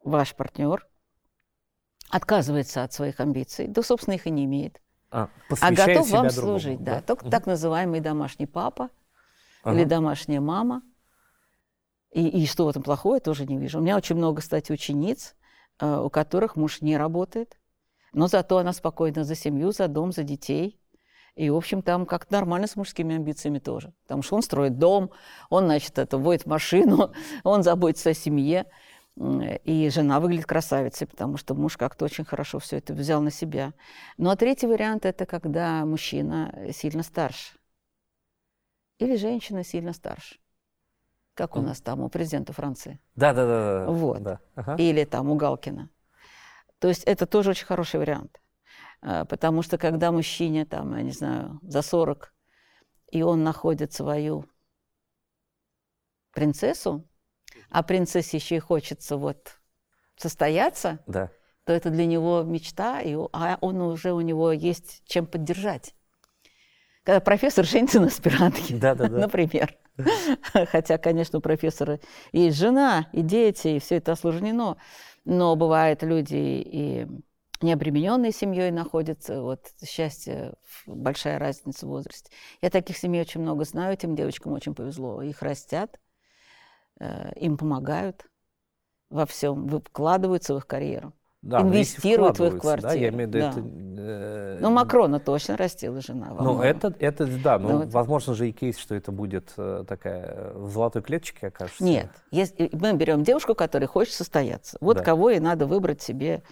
[0.04, 0.88] ваш партнер,
[2.10, 5.30] отказывается от своих амбиций, да, собственно, их и не имеет, А,
[5.62, 6.84] а готов вам другому, служить.
[6.84, 7.02] Да, да?
[7.02, 7.32] только Мгм.
[7.32, 8.90] так называемый домашний папа
[9.64, 9.76] Ага.
[9.76, 10.84] или домашняя мама.
[12.12, 13.80] И, и что в этом плохого, я тоже не вижу.
[13.80, 15.36] У меня очень много, кстати, учениц,
[15.80, 17.58] э, у которых муж не работает,
[18.12, 20.80] но зато она спокойна за семью, за дом, за детей.
[21.36, 23.92] И, в общем, там как-то нормально с мужскими амбициями тоже.
[24.04, 25.10] Потому что он строит дом,
[25.50, 27.12] он, значит, это, водит машину,
[27.44, 28.68] он заботится о семье.
[29.18, 33.32] М, И жена выглядит красавицей, потому что муж как-то очень хорошо все это взял на
[33.32, 33.74] себя.
[34.18, 37.58] Ну а третий вариант– это когда мужчина сильно старше.
[39.00, 40.40] Или женщина сильно старше.
[41.36, 43.00] Как у нас там у президента Франции.
[43.16, 43.92] Да, да, да, да.
[43.92, 44.22] Вот.
[44.22, 44.40] да.
[44.56, 44.76] Ага.
[44.76, 45.90] Или там у Галкина.
[46.80, 48.40] То есть это тоже очень хороший вариант.
[49.02, 52.34] А, Потому что когда мужчине, там, я не знаю, за 40,
[53.12, 54.46] и он находит свою
[56.32, 57.08] принцессу,
[57.74, 59.58] а принцессе еще и хочется вот
[60.16, 61.32] состояться, Да.
[61.66, 65.96] то это для него мечта, и, а он уже у него есть чем поддержать.
[67.04, 69.18] Когда профессор женится на аспирантке, Да-да-да.
[69.18, 69.76] например.
[70.54, 72.00] Хотя, конечно, у профессора
[72.32, 74.78] есть жена и дети, и все это осложнено.
[75.26, 77.08] Но бывают люди и
[77.62, 79.42] необремененные семьей находятся.
[79.42, 80.54] Вот счастье,
[80.86, 82.32] большая разница в возрасте.
[82.62, 85.22] Я таких семей очень много знаю, этим девочкам очень повезло.
[85.22, 86.00] Их растят,
[87.00, 88.26] им помогают
[89.10, 91.14] во всем, вкладываются в их карьеру.
[91.42, 93.50] Да, Инвестируют в их вкладываются, Да, я квартиру, имею в виду, да.
[93.50, 93.60] это,
[94.02, 96.28] э, Ну, Макрона точно растила жена.
[96.30, 96.62] Ну, многом.
[96.62, 97.90] это, это, да, ну, Ну, вот.
[97.92, 101.84] возможно же и кейс, что это будет э, такая э, в золотой клеточке окажется.
[101.84, 104.78] Нет, если мы берем девушку, которая хочет состояться.
[104.80, 105.04] Вот Да.
[105.04, 106.44] кого и надо выбрать себе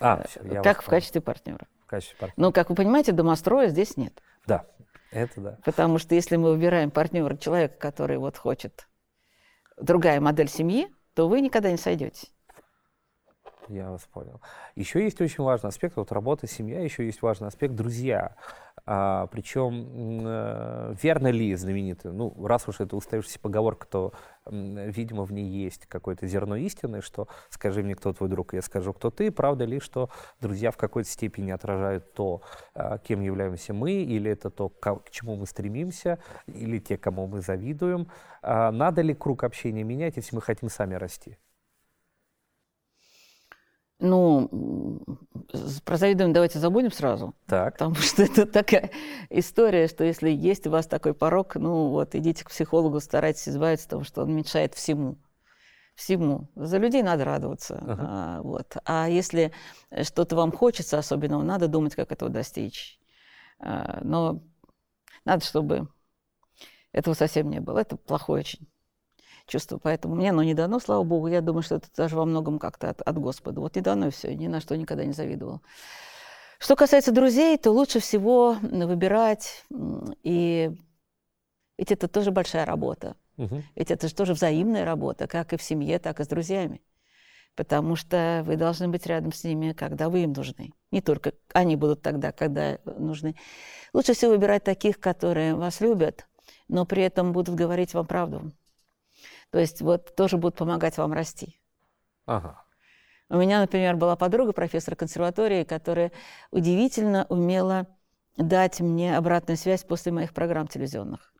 [0.00, 1.68] А, всё, я э, как в качестве партнера.
[1.84, 2.34] В качестве партнера.
[2.36, 4.20] Но, как вы понимаете, домостроя здесь нет.
[4.48, 4.66] Да,
[5.12, 5.58] это да.
[5.64, 8.88] Потому что если мы выбираем партнера человека, который вот хочет
[9.80, 12.28] другая модель семьи, то вы никогда не сойдете.
[13.68, 14.40] Я вас понял.
[14.74, 18.34] Еще есть очень важный аспект, вот работа, семья, еще есть важный аспект друзья.
[18.92, 24.12] А, причем, э, верно ли знаменитый, ну, раз уж это устоявшаяся поговорка, то,
[24.46, 28.92] видимо, в ней есть какое-то зерно истины, что скажи мне, кто твой друг, я скажу,
[28.92, 29.30] кто ты.
[29.30, 32.42] Правда ли, что друзья в какой-то степени отражают то,
[32.74, 37.42] а, кем являемся мы, или это то, к чему мы стремимся, или те, кому мы
[37.42, 38.08] завидуем?
[38.42, 41.36] А, надо ли круг общения менять, если мы хотим сами расти?
[44.00, 45.00] Ну,
[45.84, 47.34] про завидование давайте забудем сразу.
[47.46, 47.74] Так.
[47.74, 48.90] Потому что это такая
[49.28, 53.86] история, что если есть у вас такой порог, ну вот, идите к психологу, старайтесь избавиться
[53.86, 55.18] от того, что он мешает всему.
[55.94, 56.48] Всему.
[56.56, 57.76] За людей надо радоваться.
[57.76, 58.06] Ага.
[58.08, 58.76] А, вот.
[58.86, 59.52] а если
[59.90, 62.98] э, что-то вам хочется особенного, надо думать, как этого достичь.
[63.58, 64.42] А, но
[65.26, 65.88] надо, чтобы
[66.92, 67.80] этого совсем не было.
[67.80, 68.66] Это плохое очень
[69.50, 69.78] чувство.
[69.78, 71.26] Поэтому мне оно не дано, слава богу.
[71.28, 73.60] Я думаю, что это даже во многом как-то от, от Господа.
[73.60, 75.60] Вот не дано и все, ни на что никогда не завидовал.
[76.58, 79.64] Что касается друзей, то лучше всего выбирать,
[80.22, 80.70] и
[81.78, 83.16] ведь это тоже большая работа.
[83.38, 83.64] Мгм.
[83.74, 86.82] Ведь это же тоже взаимная работа, как и в семье, так и с друзьями.
[87.56, 90.72] Потому что вы должны быть рядом с ними, когда вы им нужны.
[90.90, 93.34] Не только они будут тогда, когда нужны.
[93.94, 96.26] Лучше всего выбирать таких, которые вас любят,
[96.68, 98.52] но при этом будут говорить вам правду.
[99.50, 101.60] То есть вот тоже будут помогать вам расти.
[102.26, 102.64] Ага.
[103.28, 106.12] У меня, например, была подруга профессора консерватории, которая
[106.50, 107.86] удивительно умела
[108.36, 111.32] дать мне обратную связь после моих программ телевизионных.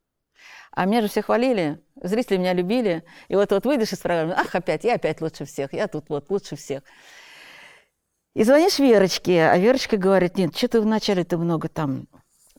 [0.73, 3.05] А меня же все хвалили, зрители меня любили.
[3.29, 6.31] И вот, вот выйдешь из программы, ах, опять, я опять лучше всех, я тут вот
[6.31, 6.83] лучше всех.
[8.35, 12.07] И звонишь Верочке, а Верочка говорит, нет, что ты вначале ты много там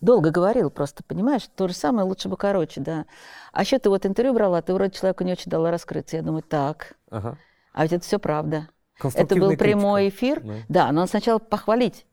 [0.01, 1.47] долго говорил просто, понимаешь?
[1.55, 3.05] То же самое, лучше бы короче, да.
[3.53, 6.17] А еще ты вот интервью брала, ты вроде человеку не очень дала раскрыться.
[6.17, 7.37] Я думаю, так, Ага.
[7.73, 8.67] а ведь это все правда.
[9.15, 10.25] Это был прямой критика.
[10.25, 10.41] эфир.
[10.43, 10.53] Да.
[10.69, 12.05] Да, но он сначала похвалить.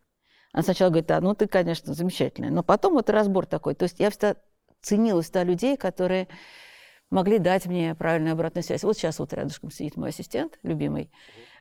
[0.55, 2.51] Он сначала говорит, а, ну ты, конечно, замечательная.
[2.51, 3.75] Но потом вот разбор такой.
[3.75, 4.37] То есть я всегда
[4.81, 6.29] ценила всегда людей, которые
[7.11, 8.85] могли дать мне правильную обратную связь.
[8.85, 11.11] Вот сейчас вот рядышком сидит мой ассистент, любимый.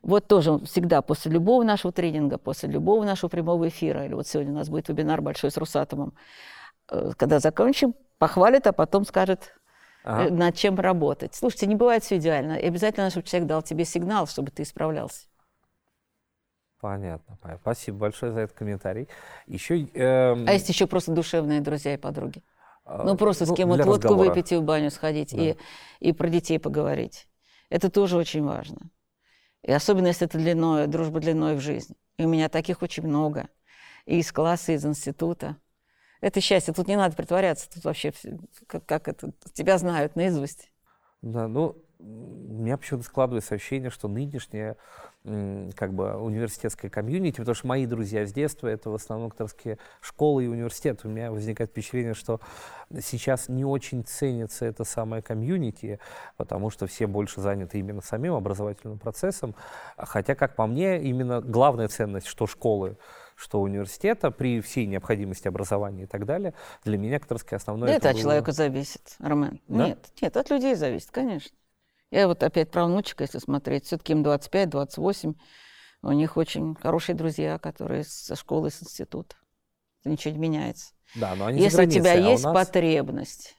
[0.07, 4.53] Вот тоже всегда после любого нашего тренинга, после любого нашего прямого эфира, или вот сегодня
[4.53, 6.13] у нас будет вебинар большой с Русатомом,
[6.89, 9.53] э, когда закончим, похвалит, а потом скажет,
[10.05, 10.27] Ага.
[10.27, 11.35] э, над чем работать.
[11.35, 12.53] Слушайте, не бывает все идеально.
[12.53, 15.27] И обязательно, чтобы человек дал тебе сигнал, чтобы ты исправлялся.
[16.79, 17.59] Понятно, понятно.
[17.61, 19.09] Спасибо большое за этот комментарий.
[19.45, 19.81] Еще...
[19.93, 22.43] эм, А есть еще просто душевные друзья и подруги.
[22.85, 24.29] а, Ну, просто с кем вот для водку разговора.
[24.29, 25.41] выпить и в баню сходить, Да.
[25.41, 25.55] и,
[25.99, 27.27] и про детей поговорить.
[27.69, 28.77] Это тоже очень важно.
[29.67, 31.93] И особенно, если это длиной, дружба длиной в жизнь.
[32.17, 33.49] И у меня таких очень много.
[34.05, 35.57] И из класса, и из института.
[36.21, 36.73] Это счастье.
[36.73, 37.69] Тут не надо притворяться.
[37.69, 38.13] Тут вообще
[38.65, 40.71] как, как это, тебя знают наизусть.
[41.21, 42.03] Да, ну, у
[42.63, 44.77] меня почему-то складывается ощущение, что нынешняя
[45.75, 50.45] как бы университетская комьюнити, потому что мои друзья с детства это в основном таки школы
[50.45, 51.01] и университет.
[51.03, 52.39] У меня возникает впечатление, что
[53.01, 55.99] сейчас не очень ценится это самое комьюнити,
[56.37, 59.53] потому что все больше заняты именно самим образовательным процессом.
[59.97, 62.97] Хотя, как по мне, именно главная ценность, что школы,
[63.35, 66.53] что университета, при всей необходимости образования и так далее,
[66.85, 69.59] для меня таки основное Да это от было- человека зависит, Армен.
[69.67, 69.87] Да?
[69.87, 71.51] Нет, нет, от людей зависит, конечно.
[72.11, 75.35] Я вот опять про внучек, если смотреть, все-таки им 25-28,
[76.03, 79.35] у них очень хорошие друзья, которые со школы, с института.
[80.05, 80.93] Ничего не меняется.
[81.15, 83.57] Да, но они Если у тебя границей, а у есть нас- потребность,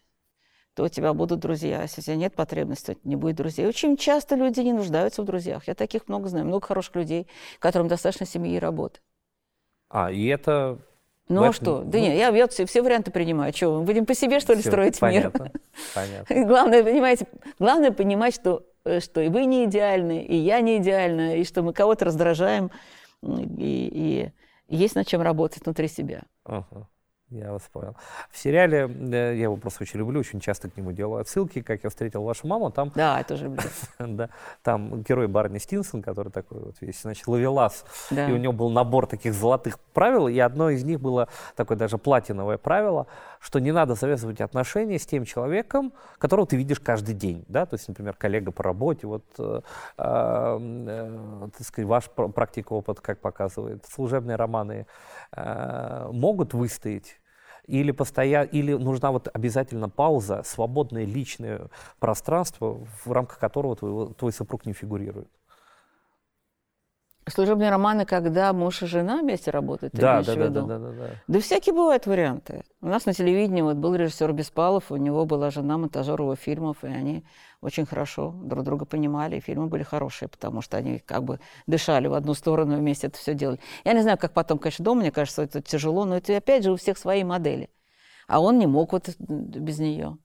[0.75, 1.83] то у тебя будут друзья.
[1.83, 3.67] Если у тебя нет потребности, то не будет друзей.
[3.67, 5.67] Очень часто люди не нуждаются в друзьях.
[5.67, 6.47] Я таких много знаю.
[6.47, 7.27] Много хороших людей,
[7.59, 9.01] которым достаточно семьи и работы.
[9.89, 10.79] А, и это...
[11.29, 11.83] Ну а что?
[11.83, 13.53] Да ну- нет, я, я все, все варианты принимаю.
[13.53, 15.31] Что, мы будем по себе, что ли, всё строить мир?
[15.31, 15.53] понятно,
[15.95, 16.35] Понятно.
[16.35, 17.27] И Главное, понимаете,
[17.59, 21.63] главное понимать, что э, что и вы не идеальны, и я не идеальна, и что
[21.63, 22.71] мы кого-то раздражаем,
[23.23, 24.31] и,
[24.69, 26.23] и есть над чем работать внутри себя.
[26.45, 26.89] Ага.
[27.31, 27.95] Я вас понял.
[28.31, 31.85] В сериале, э, я его просто очень люблю, очень часто к нему делаю отсылки, как
[31.85, 32.91] я встретил вашу маму, там...
[32.95, 33.63] Да, я тоже люблю.
[33.99, 34.31] да,
[34.63, 38.31] там герой Барни Стинсон, который такой вот весь, значит, ловелас, Да.
[38.31, 41.99] и у него был набор таких золотых правил, и одно из них было такое даже
[41.99, 43.07] платиновое правило,
[43.41, 47.75] что не надо завязывать отношения с тем человеком, которого ты видишь каждый день, да, то
[47.75, 49.61] есть, например, коллега по работе, вот, э,
[49.99, 54.87] э, так сказать, ваш пр- практика опыт, как показывает, служебные романы
[55.37, 57.21] э, могут выстоять
[57.69, 58.43] или, постоя...
[58.43, 61.69] или нужна вот обязательно пауза, свободное личное
[62.01, 65.29] пространство, в рамках которого твой, твой супруг не фигурирует.
[67.31, 70.63] Служебные романы, когда муж и жена вместе работают, ты Да, да, в да, виду?
[70.67, 71.11] да, да, да, да.
[71.27, 72.65] Да всякие бывают варианты.
[72.81, 76.85] У нас на телевидении вот был режиссер Беспалов, у него была жена монтажер его фильмов,
[76.85, 77.25] и они
[77.61, 82.07] очень хорошо друг друга понимали, и фильмы были хорошие, потому что они как бы дышали
[82.07, 83.59] в одну сторону и вместе это все делали.
[83.85, 86.73] Я не знаю, как потом, конечно, дома, мне кажется, это тяжело, но это опять же
[86.73, 87.69] у всех свои модели.
[88.29, 90.19] А он не мог вот без нее.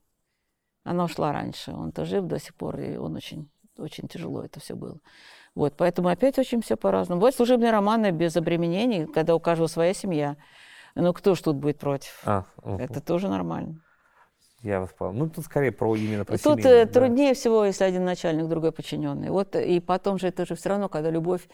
[0.84, 4.76] Она ушла раньше, он-то жив до сих пор, и он очень, очень тяжело это все
[4.76, 4.98] было.
[5.54, 7.20] Вот, поэтому опять очень все по-разному.
[7.20, 10.36] Бывают служебные романы без обременений, когда у каждого своя семья.
[10.96, 12.20] Ну, кто ж тут будет против?
[12.24, 12.78] А, мгм.
[12.78, 13.80] Это тоже нормально.
[14.62, 15.12] Я вас понял.
[15.12, 16.92] Ну, тут скорее про именно про Тут семейное, э, да.
[16.92, 19.28] труднее всего, если один начальник, другой подчиненный.
[19.28, 21.46] Вот и потом же это же все равно, когда любовь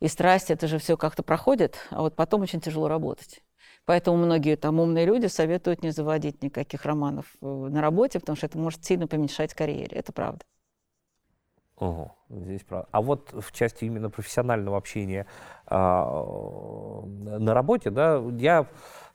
[0.00, 3.40] и страсть, это же все как-то проходит, а вот потом очень тяжело работать.
[3.86, 8.46] Поэтому многие там умные люди советуют не заводить никаких романов э, на работе, потому что
[8.46, 9.96] это может сильно помешать карьере.
[9.96, 10.44] Это правда.
[11.76, 12.88] Ого, здесь правда.
[12.92, 15.26] А вот в части именно профессионального общения
[15.66, 18.66] а, на работе, да, я,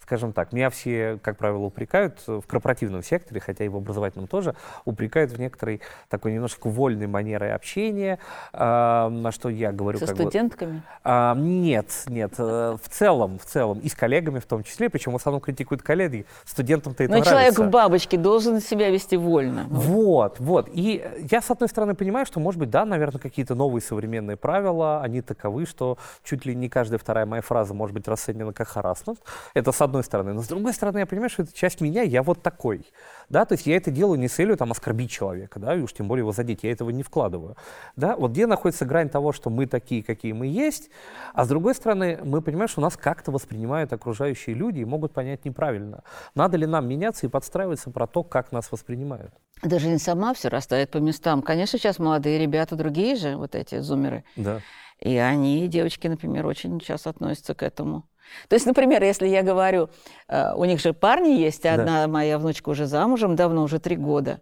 [0.09, 4.55] скажем так, меня все, как правило, упрекают в корпоративном секторе, хотя и в образовательном тоже,
[4.83, 8.17] упрекают в некоторой такой немножко вольной манерой общения,
[8.51, 10.23] а, на что я говорю Со как бы...
[10.23, 10.81] студентками.
[11.03, 15.11] А, нет, нет, э, в целом, в целом, и с коллегами в том числе, причем
[15.11, 17.63] в основном критикуют коллеги, студентам-то это Но человек нравится.
[17.65, 19.67] в бабочке должен себя вести вольно.
[19.69, 20.69] Вот, вот.
[20.73, 25.03] И я, с одной стороны, понимаю, что, может быть, да, наверное, какие-то новые современные правила,
[25.03, 29.19] они таковы, что чуть ли не каждая вторая моя фраза может быть расценена как харассмент.
[29.53, 30.33] Это с одной стороны.
[30.33, 32.85] Но с другой стороны, я понимаю, что это часть меня, я вот такой.
[33.29, 35.93] Да, то есть я это делаю не с целью там, оскорбить человека, да, и уж
[35.93, 37.55] тем более его задеть, я этого не вкладываю.
[37.95, 40.89] Да, вот где находится грань того, что мы такие, какие мы есть,
[41.33, 45.45] а с другой стороны, мы понимаем, что нас как-то воспринимают окружающие люди и могут понять
[45.45, 46.03] неправильно.
[46.35, 49.31] Надо ли нам меняться и подстраиваться про то, как нас воспринимают?
[49.61, 51.41] Даже не сама все расставит по местам.
[51.41, 54.23] Конечно, сейчас молодые ребята другие же, вот эти зумеры.
[54.35, 54.61] Да.
[54.99, 58.05] И они, девочки, например, очень часто относятся к этому.
[58.47, 59.89] То есть, например, если я говорю,
[60.27, 61.73] э, у них же парни есть, Да.
[61.73, 64.41] одна моя внучка уже замужем, давно, уже три года,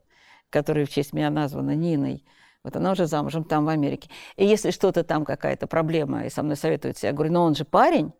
[0.49, 2.23] которая в честь меня названа Ниной.
[2.63, 4.09] Вот она уже замужем там, в Америке.
[4.35, 7.63] И если что-то там, какая-то проблема, и со мной советуются, я говорю, ну он же
[7.63, 8.11] парень,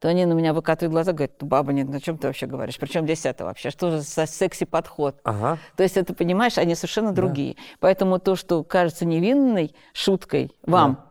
[0.00, 2.76] то они на меня выкатывают глаза, говорят, «Ну, баба, нет, о чем ты вообще говоришь?
[2.78, 3.70] Причем здесь это вообще?
[3.70, 5.20] Что же за секси-подход?
[5.24, 5.58] Ага.
[5.76, 7.56] То есть это, понимаешь, они совершенно другие.
[7.80, 11.03] Поэтому то, что кажется невинной шуткой вам, Да.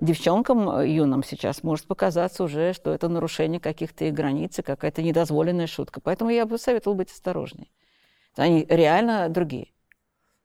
[0.00, 5.66] Девчонкам э, юным сейчас может показаться уже, что это нарушение каких-то их границ, какая-то недозволенная
[5.66, 6.00] шутка.
[6.00, 7.68] Поэтому я бы советовала быть осторожнее.
[8.36, 9.68] Они реально другие.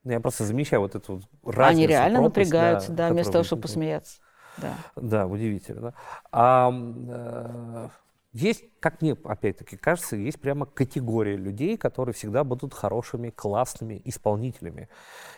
[0.04, 1.80] Ну, Я просто замечаю вот эту вот разницу.
[1.80, 4.20] Они реально пропасть, напрягаются, да, которая вместо того, чтобы посмеяться.
[4.58, 4.74] Да.
[4.96, 5.82] Да, удивительно.
[5.82, 5.94] да.
[6.32, 7.90] А, э,
[8.32, 14.88] есть, как мне опять-таки кажется, есть прямо категория людей, которые всегда будут хорошими, классными исполнителями.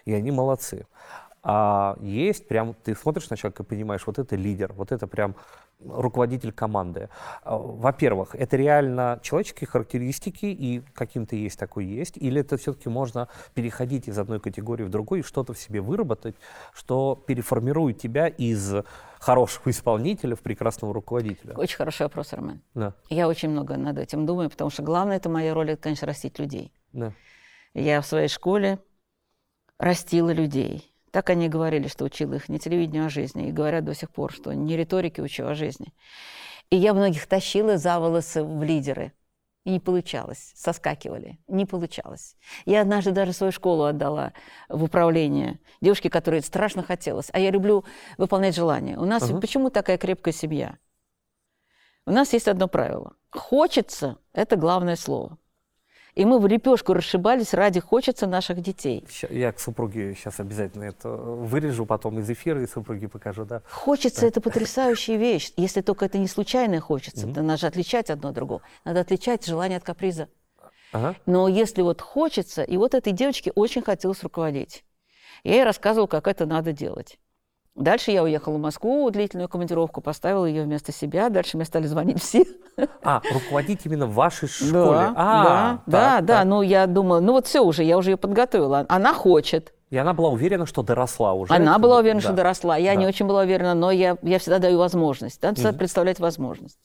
[0.06, 0.86] И они молодцы.
[1.44, 5.36] А есть прям, ты смотришь на человека и понимаешь, вот это лидер, вот это прям
[5.84, 7.10] руководитель команды.
[7.44, 13.28] А, Во-первых, это реально человеческие характеристики, и каким-то есть такой есть, или это все-таки можно
[13.56, 16.36] переходить из одной категории в другую и что-то в себе выработать,
[16.74, 18.76] что переформирует тебя из
[19.20, 21.56] хорошего исполнителя в прекрасного руководителя.
[21.56, 22.62] Очень хороший вопрос, Армен.
[22.76, 26.06] Да, Я очень много над этим думаю, потому что главное, это моя роль, это, конечно,
[26.06, 26.72] растить людей.
[26.94, 27.14] да.
[27.74, 28.80] Я в своей школе
[29.80, 30.91] растила людей.
[31.12, 33.50] Так они говорили, что учила их не телевидению, а жизни.
[33.50, 35.94] И говорят до сих пор, что не риторики учу, а жизни.
[36.70, 39.12] И я многих тащила за волосы в лидеры.
[39.66, 40.54] И не получалось.
[40.56, 41.38] Соскакивали.
[41.48, 42.36] Не получалось.
[42.66, 44.34] Я однажды даже свою школу отдала
[44.70, 45.60] в управление.
[45.82, 47.30] Девушке, которой страшно хотелось.
[47.32, 47.86] А я люблю
[48.18, 48.98] выполнять желания.
[48.98, 49.40] У нас Ага.
[49.40, 50.78] почему такая крепкая семья?
[52.08, 53.14] У нас есть одно правило.
[53.30, 55.38] Хочется– это главное слово.
[56.16, 59.06] И мы в лепешку расшибались ради хочется наших детей.
[59.30, 63.62] Я к супруге сейчас обязательно это вырежу потом из эфира и супруге покажу, да.
[63.70, 67.28] Хочется это потрясающая вещь, если только это не случайное хочется.
[67.28, 68.62] Да надо же отличать одно от другого.
[68.84, 70.28] Надо отличать желание от каприза.
[70.92, 71.16] Ага.
[71.26, 74.84] Но если вот хочется, и вот этой девочке очень хотелось руководить.
[75.44, 77.18] Я ей рассказывала, как это надо делать.
[77.76, 81.30] Дальше я уехала в Москву, длительную командировку, поставила ее вместо себя.
[81.30, 82.44] Дальше мне стали звонить все.
[83.02, 84.72] А, руководить именно в вашей школе?
[84.74, 86.26] Да, а, да, так, да, так.
[86.26, 86.44] да.
[86.46, 88.86] Ну, я думала, ну вот все уже, я уже ее подготовила.
[88.90, 89.74] Она хочет.
[89.90, 91.54] И она была уверена, что доросла уже?
[91.54, 92.28] Она была уверена, Да.
[92.28, 92.78] что доросла.
[92.78, 93.10] Я не Да.
[93.10, 95.42] очень была уверена, но я, я всегда даю возможность.
[95.42, 96.80] Надо всегда представлять возможность.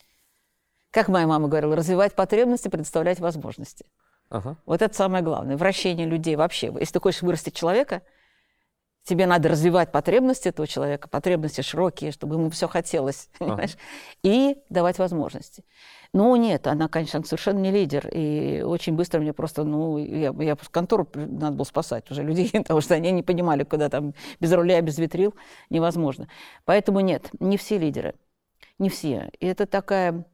[0.91, 3.87] Как моя мама говорила, развивать потребности, предоставлять возможности.
[4.29, 4.57] Ага.
[4.67, 5.57] Вот это самое главное.
[5.57, 6.73] Вращение людей вообще.
[6.81, 8.03] Если ты хочешь вырастить человека,
[9.07, 13.77] тебе надо развивать потребности этого человека, потребности широкие, чтобы ему все хотелось, понимаешь?
[14.23, 15.65] И давать возможности.
[16.13, 18.09] Ну, нет, она, конечно, совершенно не лидер.
[18.13, 22.81] И очень быстро мне просто, ну, я, я контору надо было спасать уже людей, потому
[22.81, 25.35] что они не понимали, куда там без руля, без витрил
[25.71, 26.29] невозможно.
[26.65, 28.15] Поэтому нет, не все лидеры.
[28.79, 29.31] Не все.
[29.39, 30.27] И это такая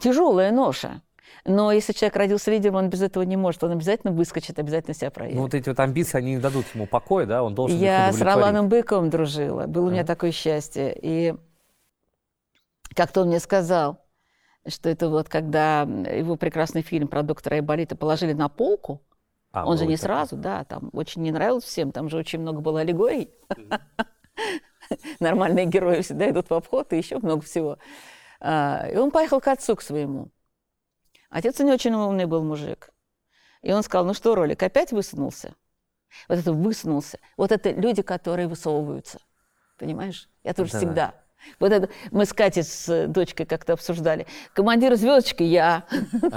[0.00, 1.02] тяжелая ноша.
[1.44, 3.62] Но если человек родился лидером, он без этого не может.
[3.64, 5.36] Он обязательно выскочит, обязательно себя проявит.
[5.36, 7.42] Ну, вот эти вот амбиции, они не дадут ему покоя, да?
[7.42, 8.20] Он должен Я с.
[8.20, 9.66] Роланом Быковым дружила.
[9.66, 10.96] Было у меня такое счастье.
[11.00, 11.34] И
[12.94, 14.04] как-то он мне сказал,
[14.66, 19.02] что это вот когда его прекрасный фильм про доктора Айболита положили на полку,
[19.52, 20.06] А, он же не такое.
[20.08, 23.30] сразу, да, там очень не нравилось всем, там же очень много было аллегорий.
[25.20, 27.78] Нормальные герои всегда идут в обход, и еще много всего.
[28.40, 30.28] А, И он поехал к отцу к своему.
[31.30, 32.90] Отец у него очень умный был мужик.
[33.62, 35.54] И он сказал, ну что, Ролик, опять высунулся?
[36.28, 37.18] Вот это высунулся.
[37.36, 39.20] Вот это люди, которые высовываются.
[39.78, 40.28] Понимаешь?
[40.42, 40.78] Я тоже Да.
[40.78, 41.14] всегда.
[41.60, 44.26] Вот это мы с Катей, с э, дочкой как-то обсуждали.
[44.54, 45.84] Командир звездочки я,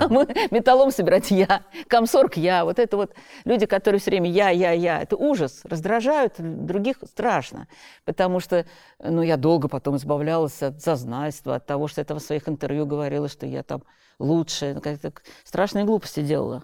[0.10, 2.66] Мы металлом собирать я, комсорг я.
[2.66, 5.02] Вот это вот люди, которые все время я, я, я.
[5.02, 5.62] Это ужас.
[5.64, 7.68] Раздражают других страшно.
[8.06, 8.66] Потому что,
[9.00, 13.28] ну, я долго потом избавлялась от зазнайства, от того, что это в своих интервью говорила,
[13.28, 13.84] что я там
[14.22, 14.74] лучшая.
[14.76, 15.12] Ну,
[15.44, 16.64] страшные глупости делала.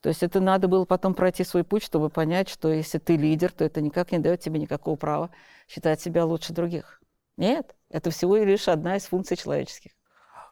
[0.00, 3.52] То есть это надо было потом пройти свой путь, чтобы понять, что если ты лидер,
[3.52, 5.30] то это никак не дает тебе никакого права
[5.68, 7.00] считать себя лучше других.
[7.36, 9.92] Нет, это всего лишь одна из функций человеческих.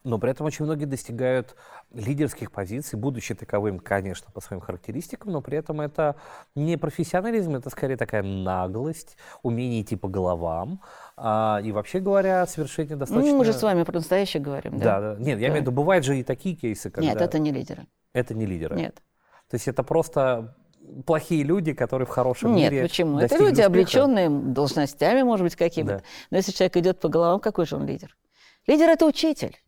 [0.03, 1.55] Но при этом очень многие достигают
[1.93, 6.17] лидерских позиций, будучи таковым, конечно, по своим характеристикам, но при этом это
[6.55, 10.81] не профессионализм, это скорее такая наглость, умение идти по головам.
[11.23, 13.31] а, и вообще говоря, совершение достаточно...
[13.31, 15.15] Ну, мы же с вами про настоящее говорим, Да, да?
[15.17, 15.21] да.
[15.21, 15.53] Нет, я Да.
[15.53, 17.87] имею в виду, бывают же и такие кейсы, когда Нет, это не лидеры.
[18.15, 18.77] это не лидеры.
[18.77, 19.03] Нет.
[19.51, 20.57] То есть это просто
[21.05, 23.19] плохие люди, которые в хорошем Нет, мире почему?
[23.19, 23.67] Это люди, успеха.
[23.67, 25.99] облеченные должностями, может быть, какими-то.
[25.99, 26.03] Да.
[26.31, 28.17] Но если человек идет по головам, какой же он лидер?
[28.67, 29.59] Лидер это учитель.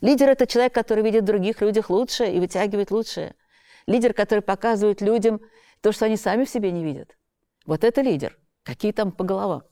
[0.00, 3.34] Лидер это человек, который видит в других людях лучшее и вытягивает лучшее.
[3.86, 5.40] Лидер, который показывает людям
[5.80, 7.16] то, что они сами в себе не видят.
[7.66, 8.38] Вот это лидер.
[8.62, 9.62] Какие там по головам?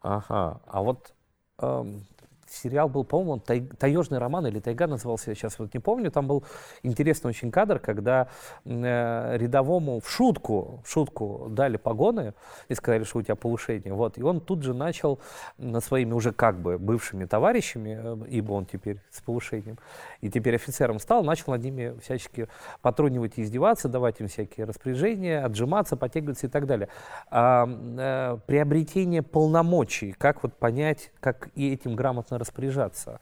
[0.00, 0.60] Ага.
[0.66, 1.14] А вот
[1.58, 2.06] эм,
[2.50, 6.10] сериал был, по-моему, он тай- «Таежный роман» или «Тайга» назывался, я сейчас вот не помню.
[6.10, 6.44] Там был
[6.82, 8.28] интересный очень кадр, когда
[8.64, 12.34] э, рядовому в шутку, в шутку дали погоны
[12.68, 13.94] и сказали, что у тебя повышение.
[13.94, 14.18] Вот.
[14.18, 15.20] И он тут же начал
[15.58, 19.78] над своими уже как бы бывшими товарищами, э, ибо он теперь с повышением,
[20.20, 22.48] и теперь офицером стал, начал над ними всячески
[22.82, 26.88] потрунивать и издеваться, давать им всякие распоряжения, отжиматься, потягиваться и так далее.
[27.30, 33.20] А, э, приобретение полномочий, как вот понять, как и этим грамотно распоряжаться?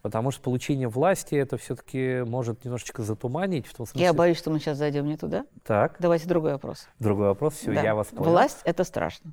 [0.00, 3.66] Потому что получение власти это все-таки может немножечко затуманить.
[3.66, 4.04] В том смысле...
[4.06, 5.44] Я боюсь, что мы сейчас зайдем не туда.
[5.64, 6.88] Так, Давайте другой вопрос.
[6.98, 7.54] другой вопрос.
[7.54, 7.82] Все, Да.
[7.82, 8.30] я вас понял.
[8.30, 9.32] Власть– это страшно.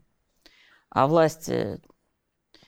[0.91, 1.79] А власть э,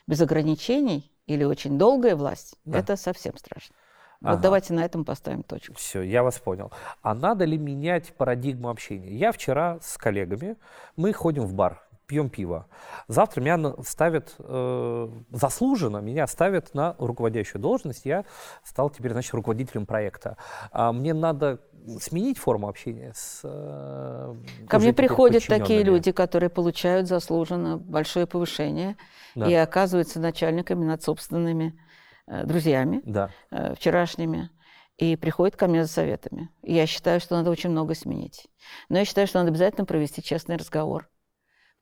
[0.06, 2.78] без ограничений или очень долгая власть Да.
[2.78, 3.74] это совсем страшно.
[4.20, 4.42] Вот Ага.
[4.42, 5.74] давайте на этом поставим точку.
[5.74, 6.70] Все, я вас понял.
[7.02, 9.16] А надо ли менять парадигму общения?
[9.16, 10.56] Я вчера с коллегами,
[10.96, 12.66] мы ходим в бар, пьем пиво.
[13.08, 18.04] Завтра меня ставят, э, заслуженно меня ставят на руководящую должность.
[18.04, 18.26] Я
[18.62, 20.36] стал теперь, значит, руководителем проекта.
[20.72, 21.60] А мне надо
[22.00, 24.34] сменить форму общения с э,
[24.68, 28.98] Ко мне приходят такие люди, которые получают заслуженно большое повышение
[29.34, 29.46] Да.
[29.46, 31.80] и оказываются начальниками над собственными
[32.26, 33.30] э, друзьями Да.
[33.50, 34.50] э, вчерашними
[34.98, 36.50] и приходят ко мне за советами.
[36.62, 38.48] И я считаю, что надо очень много сменить.
[38.90, 41.08] Но я считаю, что надо обязательно провести честный разговор,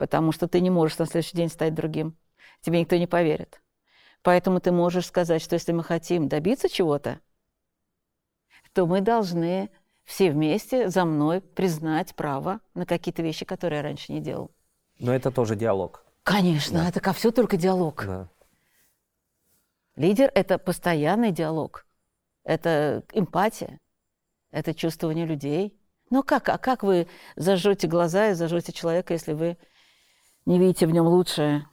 [0.01, 2.17] потому что ты не можешь на следующий день стать другим.
[2.63, 3.61] Тебе никто не поверит.
[4.23, 7.21] Поэтому ты можешь сказать, что если мы хотим добиться чего-то,
[8.73, 9.69] то мы должны
[10.05, 14.51] все вместе за мной признать право на какие-то вещи, которые я раньше не делал.
[14.99, 16.03] Но это тоже диалог.
[16.23, 18.07] Конечно, это ко все только диалог.
[18.07, 18.29] Да.
[19.97, 21.85] Лидер– это постоянный диалог,
[22.45, 23.81] это эмпатия,
[24.51, 25.79] это чувствование людей.
[26.09, 29.59] Но как, а как вы зажжете глаза и зажжете человека, если вы
[30.47, 31.67] не видите в нем лучшее?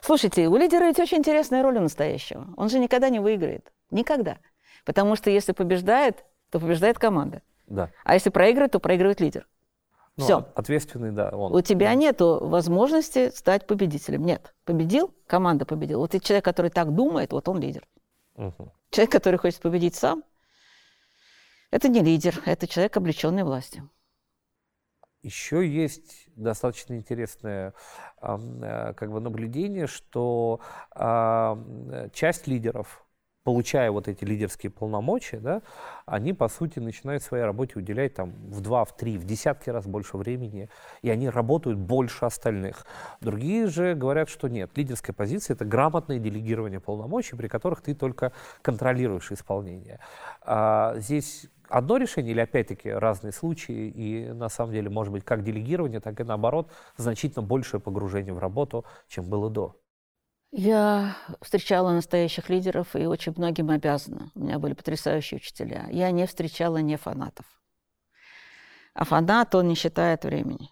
[0.00, 2.48] Слушайте, у лидера ведь очень интересная роль у настоящего.
[2.56, 3.72] Он же никогда не выиграет.
[3.90, 4.38] Никогда.
[4.84, 7.42] Потому что если побеждает, то побеждает команда.
[7.66, 7.90] да.
[8.04, 9.46] А если проигрывает, то проигрывает лидер.
[10.16, 10.38] Ну, Все.
[10.38, 11.54] от- Ответственный, да, он.
[11.54, 14.24] У тебя нет возможности стать победителем.
[14.24, 14.54] Нет.
[14.64, 16.00] Победил, команда победила.
[16.00, 17.86] Вот и человек, который так думает, вот он лидер.
[18.34, 18.72] Мгм.
[18.90, 20.24] Человек, который хочет победить сам,
[21.70, 23.88] это не лидер, это человек, облеченный властью.
[25.22, 27.74] Еще есть достаточно интересное
[28.22, 30.60] э, как бы наблюдение, что
[32.12, 33.04] часть лидеров,
[33.42, 35.62] получая вот эти лидерские полномочия, да,
[36.06, 39.86] они, по сути, начинают своей работе уделять там в два, в три, в десятки раз
[39.86, 40.68] больше времени,
[41.02, 42.86] и они работают больше остальных.
[43.20, 48.32] Другие же говорят, что нет, лидерская позиция— это грамотное делегирование полномочий, при которых ты только
[48.62, 50.00] контролируешь исполнение.
[50.42, 55.42] А здесь одно решение или опять-таки разные случаи, и на самом деле, может быть, как
[55.42, 59.80] делегирование, так и наоборот, значительно большее погружение в работу, чем было до.
[60.52, 64.32] Я встречала настоящих лидеров и очень многим обязана.
[64.34, 65.86] У меня были потрясающие учителя.
[65.90, 67.46] Я не встречала не фанатов.
[68.94, 70.70] А фанат, он не считает времени.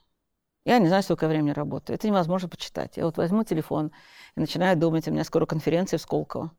[0.65, 1.95] Я не знаю, сколько времени работаю.
[1.95, 2.97] Это невозможно почитать.
[2.97, 3.93] Я вот возьму телефон
[4.37, 6.51] и начинаю думать, у меня скоро конференция в Сколково.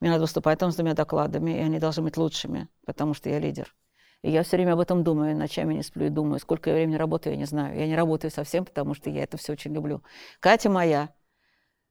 [0.00, 3.38] Мне надо выступать там с двумя докладами, и они должны быть лучшими, потому что я
[3.38, 3.74] лидер.
[4.22, 6.96] И я все время об этом думаю, ночами не сплю и думаю, сколько я времени
[6.96, 7.78] работаю, я не знаю.
[7.78, 10.02] Я не работаю совсем, потому что я это все очень люблю.
[10.40, 11.10] Катя моя,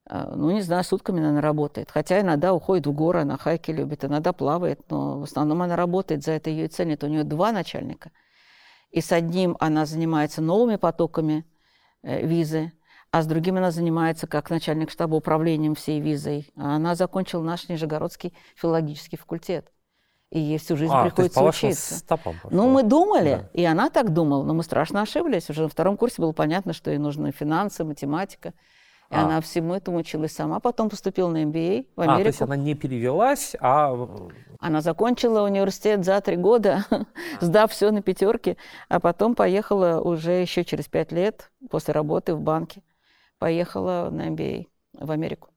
[0.05, 1.89] а, ну, не знаю, сутками, наверное, работает.
[1.91, 6.23] Хотя иногда уходит в горы, она хайки любит, иногда плавает, но в основном она работает,
[6.23, 7.03] за это ее и ценят.
[7.03, 8.11] У нее два начальника.
[8.91, 11.45] И с одним она занимается новыми потоками
[12.03, 12.71] э, визы,
[13.11, 16.47] а с другим она занимается как начальник штаба управлением всей визой.
[16.55, 19.71] А она закончила наш Нижегородский филологический факультет.
[20.31, 21.95] И ей всю жизнь А, есть приходится учиться.
[21.95, 23.49] стопам Ну, мы думали, Да.
[23.53, 25.49] и она так думала, но мы страшно ошиблись.
[25.49, 28.49] Уже на втором курсе было понятно, что ей нужны финансы, математика.
[29.09, 29.23] И А.
[29.23, 30.59] она всему этому училась сама.
[30.59, 32.43] Потом поступила на MBA в А, то есть Америку.
[32.43, 33.91] она не перевелась, а
[34.59, 36.85] Она закончила университет за три года,
[37.41, 38.55] сдав все на пятерки,
[38.87, 42.83] а потом поехала уже еще через пять лет после работы в банке.
[43.39, 45.49] Поехала на MBA в Америку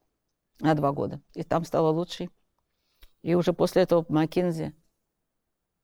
[0.61, 1.21] на два года.
[1.35, 2.31] И там стала лучшей.
[3.23, 4.73] И уже после этого McKinsey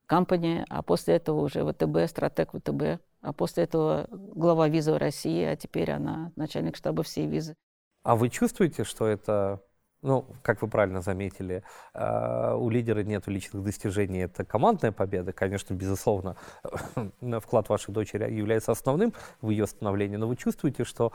[0.06, 5.56] компания, а после этого уже ВТБ, стратег ВТБ, а после этого глава визы России, а
[5.56, 7.56] теперь она начальник штаба всей визы.
[8.02, 9.62] А вы чувствуете, что это,
[10.02, 11.62] ну, как вы правильно заметили,
[11.94, 16.36] э, у лидера нет личных достижений, это командная победа, конечно, безусловно,
[17.40, 21.12] вклад вашей дочери является основным в ее становлении, но вы чувствуете, что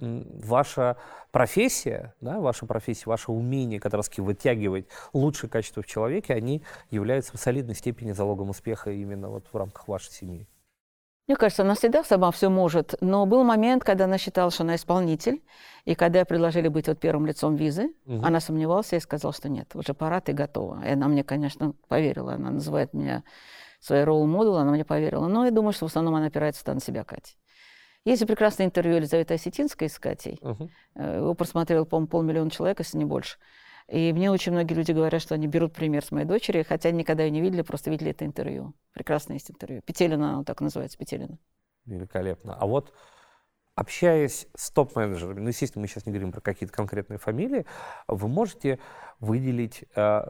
[0.00, 0.96] ваша
[1.30, 7.36] профессия, да, ваша профессия, ваше умение как раз вытягивать лучшие качества в человеке, они являются
[7.36, 10.48] в солидной степени залогом успеха именно вот в рамках вашей семьи.
[11.28, 14.74] Мне кажется, она всегда сама все может, но был момент, когда она считала, что она
[14.74, 15.42] исполнитель,
[15.84, 18.24] и когда ей предложили быть вот первым лицом визы, Мгм.
[18.24, 20.84] она сомневалась и сказала, что нет, уже пора, ты готова.
[20.84, 22.34] И она мне, конечно, поверила.
[22.34, 23.22] Она называет меня
[23.80, 25.26] своей ролл-модель, она мне поверила.
[25.28, 27.32] Но я думаю, что в основном она опирается на себя, Катя.
[28.04, 30.40] Есть прекрасное интервью Елизаветы Осетинской с Катей.
[30.96, 33.38] Э, Его просмотрел, по-моему, полмиллиона человек, если не больше.
[33.88, 37.24] И мне очень многие люди говорят, что они берут пример с моей дочери, хотя никогда
[37.24, 38.74] ее не видели, просто видели это интервью.
[38.92, 39.82] Прекрасное есть интервью.
[39.82, 41.38] Петелина, оно так называется, Петелина.
[41.84, 42.54] Великолепно.
[42.54, 42.92] А вот
[43.74, 47.66] общаясь с топ-менеджерами, ну, естественно, мы сейчас не говорим про какие-то конкретные фамилии,
[48.06, 48.78] вы можете
[49.18, 50.22] выделить, э,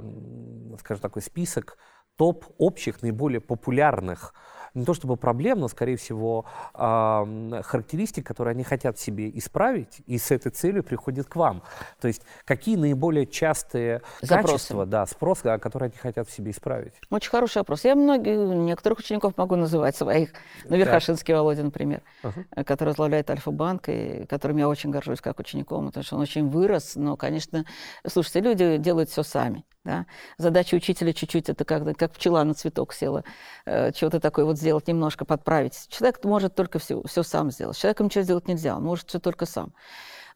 [0.78, 1.76] скажем, такой список
[2.16, 4.34] топ общих, наиболее популярных,
[4.74, 6.44] не то чтобы проблем, но, скорее всего,
[6.74, 11.62] характеристик, которые они хотят в себе исправить, и с этой целью приходят к вам.
[12.00, 14.52] То есть какие наиболее частые Запросы.
[14.52, 16.94] качества, да, спрос, а, которые они хотят в себе исправить?
[17.10, 17.84] Очень хороший вопрос.
[17.84, 20.30] Я многих, некоторых учеников могу называть своих.
[20.64, 25.86] Ну, Верхошинский Володя, например, э, который возглавляет Альфа-банк, и которым я очень горжусь как учеником,
[25.86, 26.96] потому что он очень вырос.
[26.96, 27.64] Но, конечно,
[28.06, 29.64] слушайте, люди делают все сами.
[29.84, 30.06] Да?
[30.38, 33.24] Задача учителя чуть-чуть это как, как пчела на цветок села,
[33.66, 35.88] э, чего-то такое вот сделать, немножко подправить.
[35.88, 37.76] Человек может только все, все сам сделать.
[37.76, 39.72] Человеком ничего сделать нельзя, он может все только сам.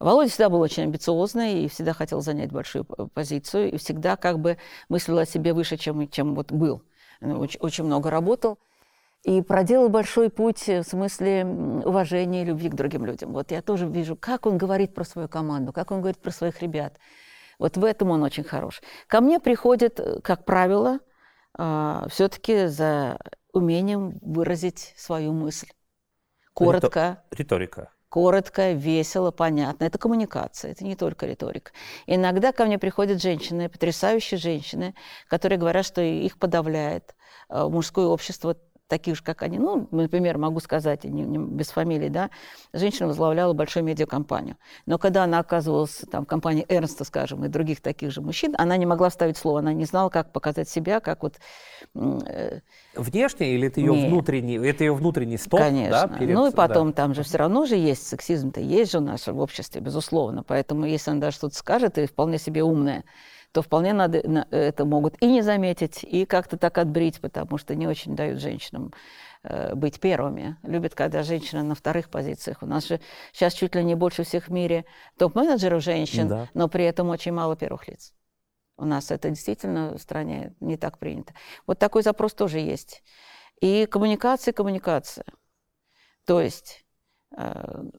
[0.01, 4.59] Володя всегда был очень амбициозный и всегда хотел занять большую позицию, и всегда как бы
[4.89, 6.83] мыслил о себе выше, чем, чем вот был.
[7.21, 8.59] Ну, Очень, очень много работал
[9.23, 11.45] и проделал большой путь в смысле
[11.85, 13.33] уважения и любви к другим людям.
[13.33, 16.63] Вот я тоже вижу, как он говорит про свою команду, как он говорит про своих
[16.63, 16.99] ребят.
[17.59, 18.83] Вот в этом он очень хорош.
[19.07, 21.01] Ко мне приходят, э, как правило,
[22.11, 23.19] все-таки за
[23.55, 25.69] умением выразить свою мысль.
[26.53, 27.93] Коротко, Риторика.
[28.11, 29.85] коротко, весело, понятно.
[29.85, 31.73] Это коммуникация, это не только риторика.
[32.07, 34.95] Иногда ко мне приходят женщины, потрясающие женщины,
[35.29, 37.15] которые говорят, что их подавляет
[37.49, 38.57] э, мужское общество
[38.89, 39.59] таких же, как они.
[39.59, 42.31] Ну, например, могу сказать, не, не, без фамилии, да,
[42.73, 44.57] женщина возглавляла большую медиакомпанию.
[44.87, 48.77] Но когда она оказывалась там, в компании Эрнста, скажем, и других таких же мужчин, она
[48.77, 51.35] не могла вставить слово, она не знала, как показать себя, как вот...
[51.95, 52.61] Э,
[52.95, 54.11] Внешне или это ее Нет.
[54.11, 55.61] внутренний, это ее внутренний стоп?
[55.61, 56.09] Конечно.
[56.09, 56.95] Да, перед, ну и потом да.
[56.95, 60.43] там же все равно же есть сексизм-то, есть же у нас в обществе, безусловно.
[60.43, 63.05] Поэтому если она даже что-то скажет, и вполне себе умная,
[63.57, 64.19] то вполне надо,
[64.51, 68.93] это могут и не заметить, и как-то так отбрить, потому что не очень дают женщинам
[69.45, 70.59] э, быть первыми.
[70.63, 72.63] Любят, когда женщина на вторых позициях.
[72.63, 73.01] У нас же
[73.33, 74.85] сейчас чуть ли не больше всех в мире
[75.17, 76.51] топ-менеджеров женщин, да.
[76.53, 78.13] но при этом очень мало первых лиц.
[78.77, 81.33] У нас это действительно в стране не так принято.
[81.67, 83.03] Вот такой запрос тоже есть.
[83.63, 85.25] И коммуникация, коммуникация.
[86.27, 86.85] То есть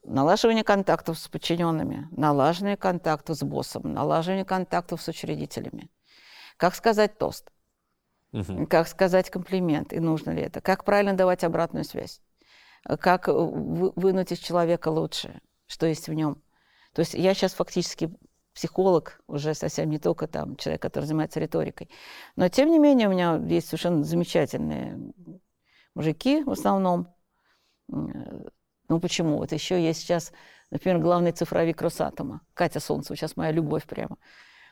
[0.04, 5.90] налаживание контактов с подчиненными, налаживание контактов с боссом, налаживание контактов с учредителями.
[6.58, 7.52] Как сказать тост?
[8.34, 8.68] Угу.
[8.68, 9.94] Как сказать комплимент?
[9.94, 10.60] И нужно ли это?
[10.60, 12.22] Как правильно давать обратную связь?
[12.84, 16.42] Как вынуть из человека лучшее, что есть в нем?
[16.94, 18.12] То есть я сейчас фактически
[18.56, 21.92] психолог, уже совсем не только там человек, который занимается риторикой.
[22.36, 25.14] Но тем не менее у меня есть совершенно замечательные
[25.94, 27.14] мужики в основном,
[28.90, 29.38] ну почему?
[29.38, 30.32] Вот еще есть сейчас,
[30.72, 34.18] например, главный цифровик Росатома, Катя Солнцева, сейчас моя любовь прямо.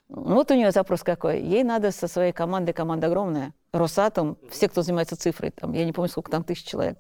[0.08, 1.42] Вот у нее запрос какой.
[1.42, 5.92] Ей надо со своей командой, команда огромная, Росатом, все, кто занимается цифрой, там, я не
[5.92, 7.00] помню, сколько там тысяч человек,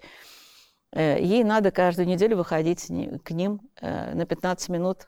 [0.92, 2.88] э, ей надо каждую неделю выходить
[3.24, 5.08] к ним э, на 15 минут,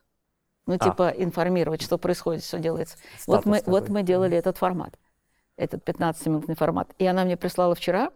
[0.68, 0.78] ну, а.
[0.80, 2.98] типа, информировать, что происходит, что делается.
[3.26, 4.98] вот мы, вот мы делали этот формат,
[5.56, 6.90] этот 15-минутный формат.
[7.00, 8.12] И она мне прислала вчера,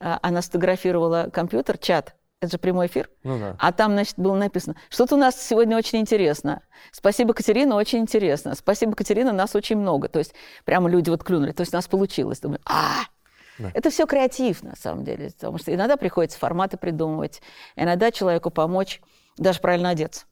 [0.00, 3.10] а, она сфотографировала компьютер, чат, это же прямой эфир.
[3.22, 3.56] Ну, да.
[3.58, 6.62] А там, значит, было написано, что-то у нас сегодня очень интересно.
[6.92, 8.54] Спасибо, Катерина, очень интересно.
[8.54, 10.08] Спасибо, Катерина, нас очень много.
[10.08, 10.34] То есть
[10.64, 11.52] прямо люди вот клюнули.
[11.52, 12.40] То есть у нас получилось.
[12.40, 13.04] Думаю, а,
[13.58, 13.70] да.
[13.74, 15.30] Это все креатив, на самом деле.
[15.30, 17.40] Потому что иногда приходится форматы придумывать,
[17.76, 19.00] иногда человеку помочь
[19.36, 20.26] даже правильно одеться.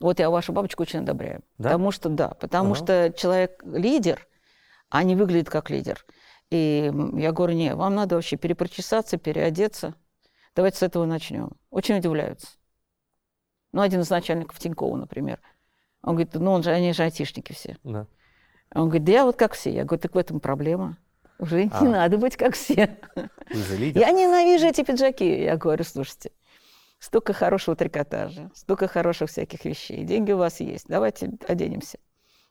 [0.00, 1.42] Вот я вашу бабочку очень одобряю.
[1.58, 1.70] Да?
[1.70, 2.82] Потому что, да, потому ага.
[2.82, 4.26] что человек лидер,
[4.90, 6.04] а не выглядит как лидер.
[6.50, 9.94] И я говорю, не, вам надо вообще перепрочесаться, переодеться–
[10.56, 11.50] Давайте с этого начнем.
[11.70, 12.48] Очень удивляются.
[13.72, 15.38] Ну, один из начальников Тинькова, например.
[16.02, 17.76] Он говорит, ну, он же, они же айтишники все.
[17.84, 18.06] Да.
[18.74, 19.70] Он говорит, да я вот как все.
[19.70, 20.96] Я говорю, так в этом проблема.
[21.38, 21.84] Уже а.
[21.84, 22.98] не надо быть как все.
[23.50, 25.42] Я ненавижу эти пиджаки.
[25.42, 26.32] Я говорю, слушайте,
[26.98, 30.04] столько хорошего трикотажа, столько хороших всяких вещей.
[30.04, 30.86] Деньги у вас есть.
[30.88, 31.98] Давайте оденемся.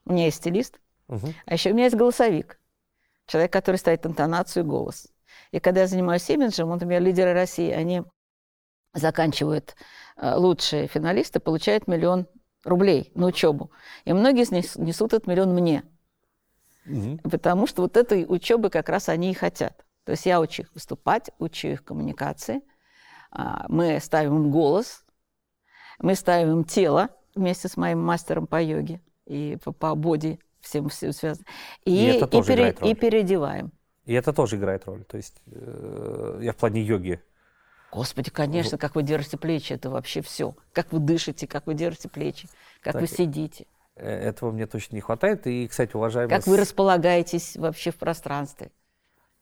[0.05, 1.33] У меня есть стилист, угу.
[1.47, 2.59] а еще у меня есть голосовик.
[3.25, 5.07] Человек, который ставит интонацию и голос.
[5.51, 8.03] И когда я занимаюсь имиджем, вот, например, лидеры России, они
[8.93, 9.75] заканчивают
[10.17, 12.27] э, лучшие финалисты, получают миллион
[12.63, 13.71] рублей на учебу.
[14.05, 15.83] И многие из них несут этот миллион мне.
[16.85, 17.29] Угу.
[17.29, 19.85] Потому что вот этой учебы как раз они и хотят.
[20.03, 22.61] То есть я учу их выступать, учу их коммуникации.
[23.31, 25.03] А, мы ставим им голос,
[25.99, 30.89] мы ставим им тело вместе с моим мастером по йоге и по, по боди, всем,
[30.89, 31.45] всем связано.
[31.83, 33.71] И, и, и, пере, и переодеваем.
[34.05, 35.03] И это тоже играет роль.
[35.03, 37.21] То есть э, я в плане йоги.
[37.91, 40.55] Господи, конечно, как вы держите плечи, это вообще все.
[40.73, 42.47] Как вы дышите, как вы держите плечи,
[42.81, 43.67] как так, вы сидите.
[43.95, 45.47] Э, этого мне точно не хватает.
[45.47, 46.37] И, кстати, уважаемые...
[46.37, 48.71] Как вы располагаетесь вообще в пространстве.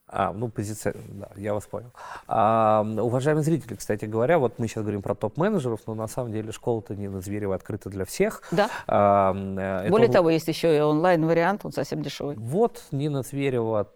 [0.07, 1.91] А, ну, позиция, да, я вас понял.
[2.27, 6.51] А, уважаемые зрители, кстати говоря, вот мы сейчас говорим про топ-менеджеров, но на самом деле
[6.51, 8.43] школа-то Нина Зверева открыта для всех.
[8.51, 8.69] Да.
[8.87, 10.13] А, э, Более это...
[10.13, 12.35] того, есть еще и онлайн-вариант, он совсем дешевый.
[12.35, 13.89] Вот, Нина Зверева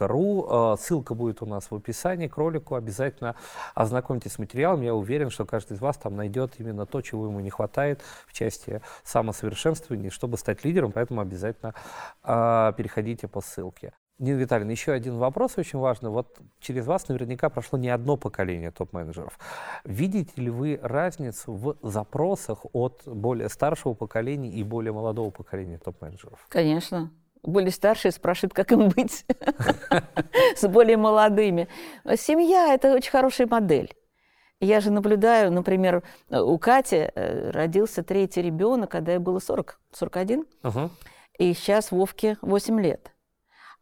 [0.00, 0.46] ру.
[0.48, 2.74] А, ссылка будет у нас в описании к ролику.
[2.74, 3.34] Обязательно
[3.74, 4.82] ознакомьтесь с материалом.
[4.82, 8.32] Я уверен, что каждый из вас там найдет именно то, чего ему не хватает в
[8.32, 10.92] части самосовершенствования, чтобы стать лидером.
[10.92, 11.74] Поэтому обязательно
[12.22, 13.92] э, переходите по ссылке.
[14.18, 16.08] Нина Витальевна, еще один вопрос очень важный.
[16.08, 19.38] Вот через вас наверняка прошло не одно поколение топ-менеджеров.
[19.84, 26.46] Видите ли вы разницу в запросах от более старшего поколения и более молодого поколения топ-менеджеров?
[26.48, 27.12] Конечно.
[27.42, 29.26] Более старшие спрашивают, как им быть
[30.56, 31.68] с более молодыми.
[32.16, 33.94] Семья– это очень хорошая модель.
[34.60, 40.46] Я же наблюдаю, например, у Кати э, родился третий ребенок, когда ей было 40, 41,
[40.62, 40.90] угу.
[41.38, 43.12] и сейчас Вовке 8 лет.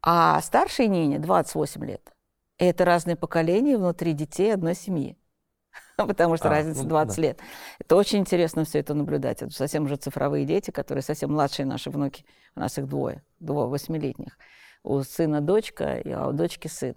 [0.06, 2.12] А старшей Нине 28 лет.
[2.58, 5.16] Это разные поколения внутри детей одной семьи.
[5.96, 7.22] Потому что а, разница ну, 20 да.
[7.22, 7.40] лет.
[7.78, 9.40] Это очень интересно все это наблюдать.
[9.40, 12.26] Это совсем уже цифровые дети, которые совсем младшие наши внуки.
[12.54, 14.38] У нас их двое, двое восьмилетних.
[14.82, 16.96] У сына дочка, а у дочки сын.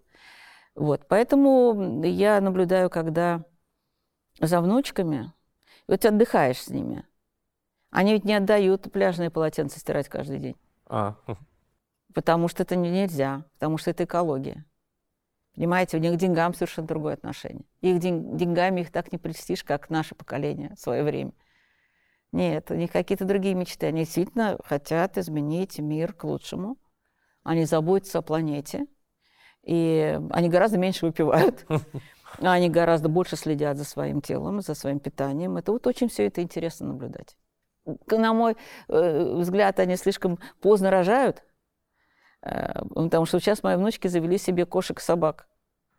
[0.75, 1.07] Вот.
[1.07, 3.45] Поэтому я наблюдаю, когда
[4.41, 5.31] за внучками,
[5.87, 7.05] вот ты отдыхаешь с ними.
[7.89, 10.57] Они ведь не отдают пляжные полотенца стирать каждый день.
[10.87, 11.15] А.
[12.13, 14.65] Потому что это нельзя, потому что это экология.
[15.55, 17.65] Понимаете, у них к деньгам совершенно другое отношение.
[17.81, 21.31] Их день, деньгами их так не прельстишь, как наше поколение в свое время.
[22.31, 23.87] Нет, у них какие-то другие мечты.
[23.87, 26.77] Они действительно хотят изменить мир к лучшему.
[27.43, 28.85] Они заботятся о планете.
[29.63, 31.65] И они гораздо меньше выпивают.
[32.39, 35.57] Они гораздо больше следят за своим телом, за своим питанием.
[35.57, 37.37] Это вот очень все это интересно наблюдать.
[38.11, 38.57] На мой
[38.89, 41.43] э, взгляд, они слишком поздно рожают,
[42.41, 45.47] потому что сейчас мои внучки завели себе кошек и собак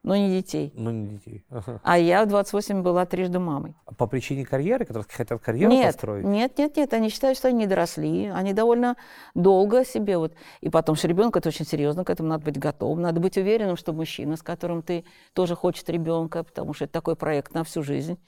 [0.05, 0.73] но не детей.
[0.75, 1.45] Но не детей.
[1.51, 1.81] Ага.
[1.83, 3.75] А я в 28 была трижды мамой.
[3.97, 6.25] По причине карьеры, которые хотят карьеру нет, построить?
[6.25, 6.93] Нет, нет, нет.
[6.95, 8.27] Они считают, что они не доросли.
[8.27, 8.97] Они довольно
[9.35, 10.35] долго себе вот.
[10.61, 13.03] И потом, что ребенок это очень серьезно, к этому надо быть готовым.
[13.03, 17.17] Надо быть уверенным, что мужчина, с которым ты тоже хочет ребенка, потому что это такой
[17.17, 18.19] проект на всю жизнь.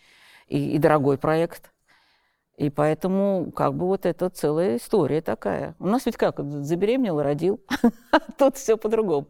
[0.49, 1.73] И, и дорогой проект.
[2.61, 5.75] И поэтому как бы вот это целая история такая.
[5.79, 7.59] У нас ведь как, забеременел, родил.
[8.39, 9.29] Тут все по-другому.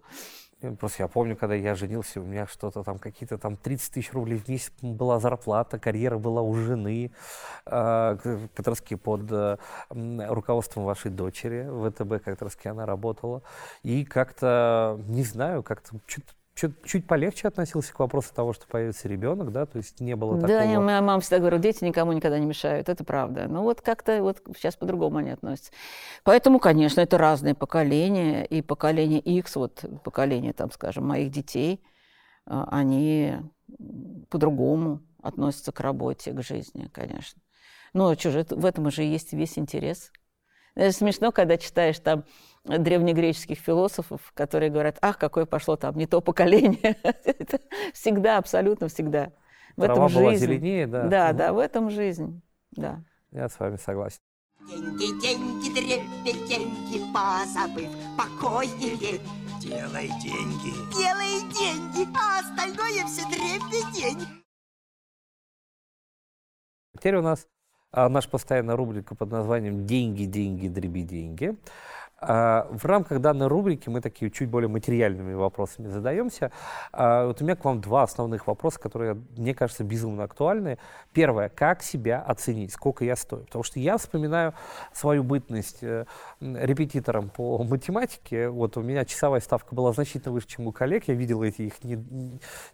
[0.80, 4.36] Просто я помню, когда я женился, у меня что-то там, какие-то там 30 тысяч рублей
[4.36, 7.12] в месяц была зарплата, карьера была у жены,
[7.66, 8.16] э,
[8.56, 9.58] как раз под э,
[9.90, 13.42] руководством вашей дочери, в ВТБ как раз она работала.
[13.84, 19.08] И как-то, не знаю, как-то что-то чуть, чуть полегче относился к вопросу того, что появится
[19.08, 20.48] ребенок, да, то есть не было такого...
[20.48, 23.46] Да, моя мама всегда говорила, дети никому никогда не мешают, это правда.
[23.48, 25.72] Но вот как-то вот сейчас по-другому они относятся.
[26.22, 31.82] Поэтому, конечно, это разные поколения, и поколение X, вот поколение, там, скажем, моих детей,
[32.46, 33.36] а, они
[34.28, 37.40] по-другому относятся к работе, к жизни, конечно.
[37.94, 40.12] Ну, что же, в этом же есть весь интерес.
[40.74, 42.24] Это смешно, когда читаешь там
[42.64, 46.96] древнегреческих философов, которые говорят, ах, какое пошло там не то поколение.
[47.24, 47.60] Это
[47.92, 49.32] всегда, абсолютно всегда.
[49.76, 50.44] В Трава этом была жизнь.
[50.46, 51.06] зеленее, да?
[51.06, 52.42] Да, да, в этом жизнь,
[52.72, 53.02] да.
[53.30, 54.18] Я с вами согласен.
[54.68, 57.88] Деньги, деньги, дребедь, деньги, позабыв
[58.18, 59.20] покой и лень.
[59.60, 60.72] Делай деньги.
[60.94, 64.26] Делай деньги, а остальное все дребедень.
[66.94, 67.46] Теперь у нас
[67.92, 71.56] а, наша постоянная рубрика под названием «Деньги, деньги, дреби деньги».
[72.20, 76.52] А, в рамках данной рубрики мы такие чуть более материальными вопросами задаемся.
[76.92, 80.78] А, вот у меня к вам два основных вопроса, которые, мне кажется, безумно актуальны.
[81.12, 83.44] Первое, как себя оценить, сколько я стою?
[83.44, 84.52] Потому что я вспоминаю
[84.92, 86.04] свою бытность э,
[86.40, 88.48] репетитором по математике.
[88.50, 91.04] Вот у меня часовая ставка была значительно выше, чем у коллег.
[91.08, 91.96] Я видел эти их не,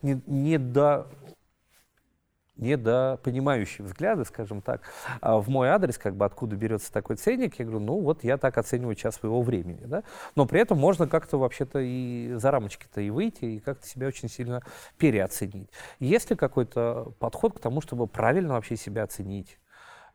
[0.02, 1.06] не, не до
[2.56, 4.82] недопонимающие взгляды, скажем так,
[5.20, 8.38] а в мой адрес, как бы откуда берется такой ценник, я говорю, ну вот я
[8.38, 10.04] так оцениваю час своего времени, да,
[10.34, 14.28] но при этом можно как-то вообще-то и за рамочки-то и выйти, и как-то себя очень
[14.28, 14.62] сильно
[14.98, 15.70] переоценить.
[16.00, 19.58] Есть ли какой-то подход к тому, чтобы правильно вообще себя оценить?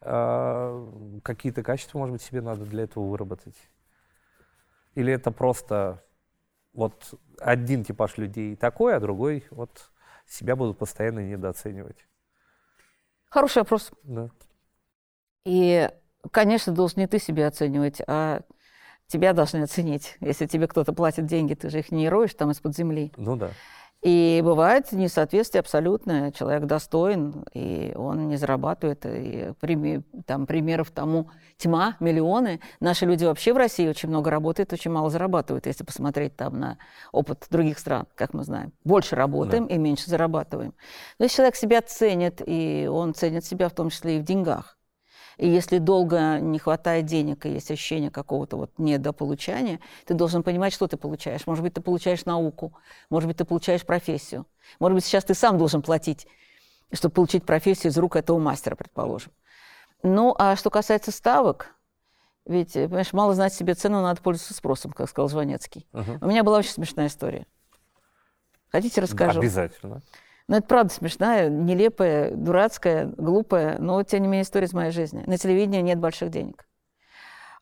[0.02, 3.56] А, какие-то качества, может быть, себе надо для этого выработать?
[4.96, 6.04] Или это просто
[6.74, 9.92] вот один типаж людей такой, а другой вот
[10.28, 12.08] себя будут постоянно недооценивать?
[13.32, 13.92] Хороший вопрос.
[14.04, 14.30] Да.
[15.46, 15.90] И,
[16.32, 18.42] конечно, должен не ты себя оценивать, а
[19.08, 20.18] тебя должны оценить.
[20.20, 23.14] Если тебе кто-то платит деньги, ты же их не роешь там из-под земли.
[23.16, 23.52] Ну да.
[24.02, 26.32] И бывает несоответствие абсолютное.
[26.32, 29.06] Человек достоин, и он не зарабатывает.
[29.06, 29.54] И
[30.26, 32.62] там примеров тому тьма, миллионы.
[32.80, 36.78] Наши люди вообще в России очень много работают, очень мало зарабатывают, если посмотреть там на
[37.12, 38.74] опыт других стран, как мы знаем.
[38.84, 39.76] Больше работаем да.
[39.76, 40.74] и меньше зарабатываем.
[41.20, 44.78] Но если человек себя ценит, и он ценит себя в том числе и в деньгах,
[45.38, 50.74] и если долго не хватает денег, и есть ощущение какого-то вот недополучания, ты должен понимать,
[50.74, 51.48] что ты получаешь.
[51.48, 52.74] Может быть, ты получаешь науку,
[53.10, 54.46] может быть, ты получаешь профессию.
[54.80, 56.28] Может быть, сейчас ты сам должен платить,
[56.92, 59.32] чтобы получить профессию из рук этого мастера, предположим.
[60.04, 61.76] Ну, а что касается ставок,
[62.46, 65.88] ведь, понимаешь, мало знать себе цену, надо пользоваться спросом, как сказал Жванецкий.
[65.94, 66.18] Uh-huh.
[66.22, 67.46] У меня была очень смешная история.
[68.72, 69.40] Хотите, расскажу?
[69.40, 70.02] Обязательно.
[70.52, 75.24] Но это правда смешная, нелепая, дурацкая, глупая, но тем не менее история из моей жизни.
[75.26, 76.68] На телевидении нет больших денег.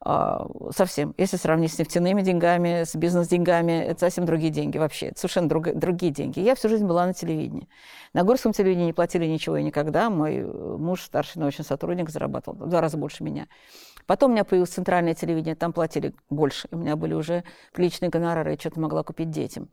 [0.01, 1.13] А, совсем.
[1.15, 5.09] Если сравнить с нефтяными деньгами, с бизнес-деньгами, это совсем другие деньги вообще.
[5.09, 6.39] Это совершенно друг, другие деньги.
[6.39, 7.69] Я всю жизнь была на телевидении.
[8.13, 10.09] На горском телевидении не платили ничего и никогда.
[10.09, 13.45] Мой э, муж, старший научный сотрудник, зарабатывал в два раза больше меня.
[14.07, 16.67] Потом у меня появилось центральное телевидение, там платили больше.
[16.71, 19.69] У меня были уже приличные гонорары, я что-то могла купить детям.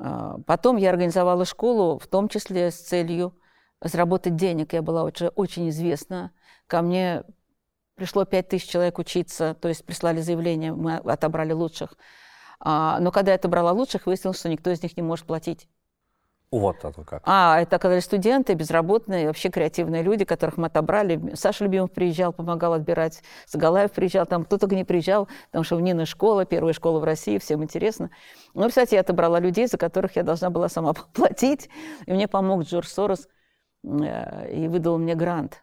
[0.00, 3.34] А, потом я организовала школу, в том числе с целью
[3.82, 4.72] заработать денег.
[4.72, 6.32] Я была уже очень известна.
[6.66, 7.22] Ко мне
[7.96, 11.96] пришло 5 тысяч человек учиться, то есть прислали заявление, мы отобрали лучших.
[12.58, 15.68] А, но когда я отобрала лучших, выяснилось, что никто из них не может платить.
[16.52, 17.22] Вот это как.
[17.26, 21.32] А, это оказались студенты, безработные, вообще креативные люди, которых мы отобрали.
[21.36, 23.22] Саша Любимов приезжал, помогал отбирать.
[23.46, 27.04] Загалаев приезжал, там кто только не приезжал, потому что у Нины школа, первая школа в
[27.04, 28.10] России, всем интересно.
[28.54, 31.70] Ну, кстати, я отобрала людей, за которых я должна была сама платить.
[32.06, 33.28] И мне помог Джордж Сорос
[33.84, 35.62] э, и выдал мне грант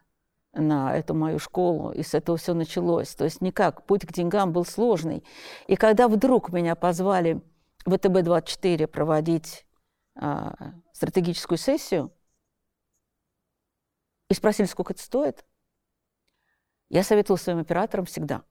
[0.54, 3.14] на эту мою школу, и с этого все началось.
[3.14, 5.22] То есть никак, путь к деньгам был сложный.
[5.66, 7.42] И когда вдруг меня позвали
[7.84, 9.66] в ВТБ-24 проводить
[10.92, 12.12] стратегическую сессию
[14.28, 15.44] и спросили, сколько это стоит,
[16.90, 18.42] я советовала своим операторам всегда.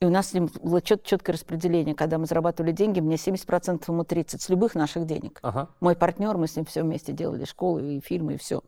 [0.00, 1.94] И у нас с ним было чет- четкое распределение.
[1.94, 5.38] Когда мы зарабатывали деньги, мне 70%, ему 30%, с любых наших денег.
[5.42, 5.70] Ага.
[5.80, 8.62] Мой партнер, мы с ним все вместе делали, школу и фильмы, и все.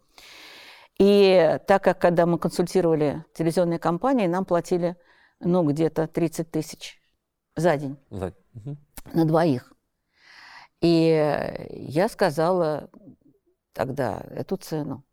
[0.99, 4.97] И так как, когда мы консультировали телевизионные компании, нам платили,
[5.41, 7.01] ну, где-то 30 тысяч
[7.55, 8.79] за день За- Мгм.
[9.13, 9.73] на двоих.
[10.81, 12.91] И я сказала
[13.73, 15.05] тогда эту цену.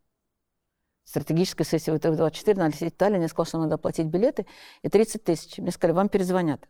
[1.04, 3.22] Стратегическая сессия ВТВ-24 надо лететь в Таллин.
[3.22, 4.46] Я сказала, что надо оплатить билеты.
[4.82, 5.58] И 30 тысяч.
[5.58, 6.68] Мне сказали, вам перезвонят.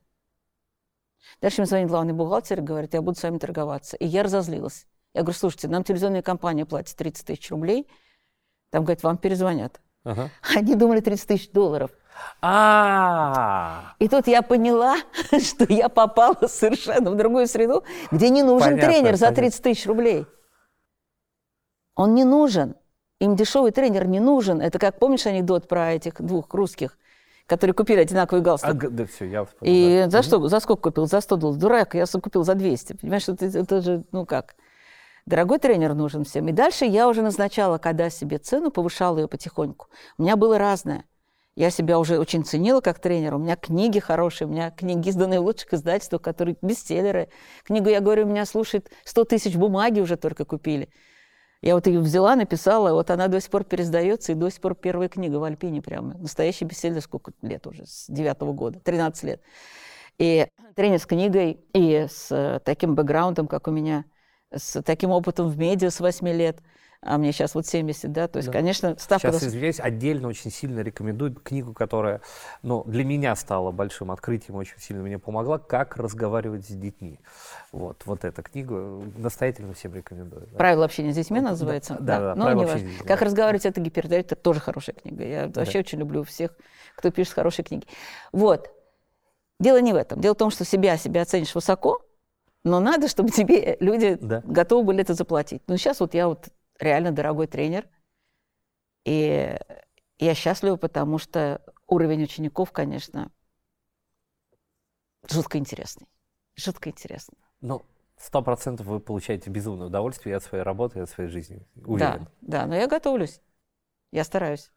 [1.40, 3.96] Дальше мне звонит главный бухгалтер и говорит, я буду с вами торговаться.
[3.96, 4.86] И я разозлилась.
[5.14, 7.88] Я говорю, слушайте, нам телевизионная компания платит 30 тысяч рублей.
[8.70, 9.80] Там, говорит, вам перезвонят.
[10.04, 10.30] Ага.
[10.54, 11.90] Они думали 30 тысяч долларов.
[12.40, 14.96] А, И тут я поняла,
[15.42, 19.42] что я попала совершенно в другую среду, где не нужен Понятно, тренер за понятно.
[19.42, 20.26] 30 тысяч рублей.
[21.94, 22.76] Он не нужен.
[23.20, 24.60] Им дешевый тренер не нужен.
[24.60, 26.98] Это как, помнишь анекдот про этих двух русских,
[27.46, 28.84] которые купили одинаковый галстук?
[28.84, 29.74] а, да все, я вспомнил.
[29.74, 30.10] И да.
[30.10, 30.46] за что?
[30.48, 31.06] За сколько купил?
[31.06, 31.60] За 100 долларов.
[31.60, 32.98] Дурак, я купил за 200.
[33.00, 34.56] Понимаешь, это, это же, ну как,
[35.24, 36.46] дорогой тренер нужен всем.
[36.48, 39.88] И дальше я уже назначала, когда себе цену, повышала ее потихоньку.
[40.18, 41.04] У меня было разное.
[41.56, 43.34] Я себя уже очень ценила как тренер.
[43.34, 47.30] У меня книги хорошие, у меня книги, изданные в лучших издательствах, которые бестселлеры.
[47.64, 50.90] Книгу, я говорю, у меня слушает 100 тысяч бумаги уже только купили.
[51.62, 54.74] Я вот ее взяла, написала, вот она до сих пор пересдается, и до сих пор
[54.74, 56.14] первая книга в Альпине прямо.
[56.18, 59.42] Настоящий бестселлер, сколько лет уже, с девятого года, 13 лет.
[60.18, 64.04] И тренер с книгой, и с э, таким бэкграундом, как у меня,
[64.54, 66.60] с таким опытом в медиа с 8 лет,
[67.06, 68.52] а мне сейчас вот 70, да, то есть, Да.
[68.52, 69.30] конечно, ставка...
[69.32, 72.20] Сейчас, извиняюсь, отдельно очень сильно рекомендую книгу, которая
[72.62, 77.20] ну, для меня стала большим открытием, очень сильно мне помогла, «Как разговаривать с детьми».
[77.72, 80.46] Вот, вот эта книга настоятельно всем рекомендую.
[80.50, 80.58] да.
[80.58, 81.96] Правила общения с детьми Да, называется.
[82.00, 83.24] да, да, ну, «Правила общения с детьми», Как да.
[83.26, 85.24] разговаривать это гипердайт, это тоже хорошая книга.
[85.24, 86.50] Я вообще очень люблю всех,
[86.96, 87.86] кто пишет хорошие книги.
[88.32, 88.70] Вот.
[89.60, 90.20] Дело не в этом.
[90.20, 92.02] Дело в том, что себя, себя оценишь высоко,
[92.64, 94.42] но надо, чтобы тебе люди Да.
[94.44, 95.62] готовы были это заплатить.
[95.68, 96.48] Ну, сейчас вот я вот
[96.78, 97.88] реально дорогой тренер,
[99.04, 99.56] и
[100.18, 103.30] я счастлива, потому что уровень учеников, конечно,
[105.28, 106.08] жутко интересный.
[106.56, 107.38] Жутко интересный.
[107.60, 107.84] Ну,
[108.16, 111.66] сто процентов вы получаете безумное удовольствие от своей работы, от своей жизни.
[111.84, 112.24] Уверен.
[112.40, 113.40] Да, да, но я готовлюсь.
[114.10, 114.72] Я стараюсь.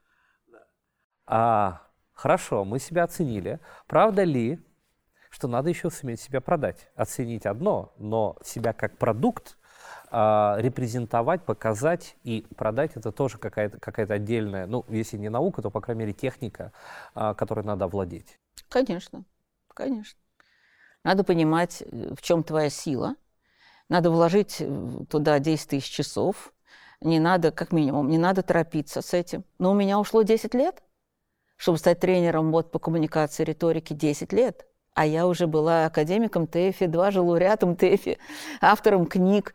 [1.26, 3.60] А, хорошо, мы себя оценили.
[3.88, 4.60] Правда ли,
[5.30, 6.89] что надо еще суметь себя продать?
[6.95, 9.59] Оценить одно, но себя как продукт
[10.12, 15.70] а, репрезентовать, показать и продать это тоже какая-то какая отдельная, ну, если не наука, то,
[15.70, 16.72] по крайней мере, техника,
[17.14, 18.39] а, которой надо овладеть.
[18.70, 19.24] Конечно,
[19.74, 20.20] конечно.
[21.03, 23.16] Надо понимать, э, в чем твоя сила.
[23.88, 26.53] Надо вложить э, туда 10 тысяч часов.
[27.01, 29.43] Не надо, как минимум, не надо торопиться с этим.
[29.57, 30.84] Но у меня ушло 10 лет,
[31.55, 34.66] чтобы стать тренером вот, по коммуникации, риторике 10 лет.
[34.93, 38.18] А я уже была академиком ТЭФИ, дважды лауреатом ТЭФИ,
[38.60, 39.53] автором книг,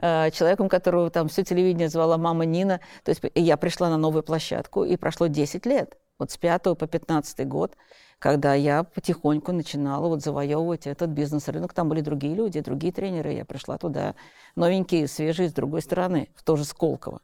[0.00, 2.80] человеком, которого там все телевидение звала мама Нина.
[3.02, 5.96] То есть я пришла на новую площадку, и прошло 10 лет.
[6.18, 7.76] Вот с 5 по 15 год,
[8.18, 11.74] когда я потихоньку начинала вот завоевывать этот бизнес-рынок.
[11.74, 13.32] Там были другие люди, другие тренеры.
[13.32, 14.14] Я пришла туда
[14.54, 17.20] новенькие, свежие, с другой стороны, в тоже Сколково.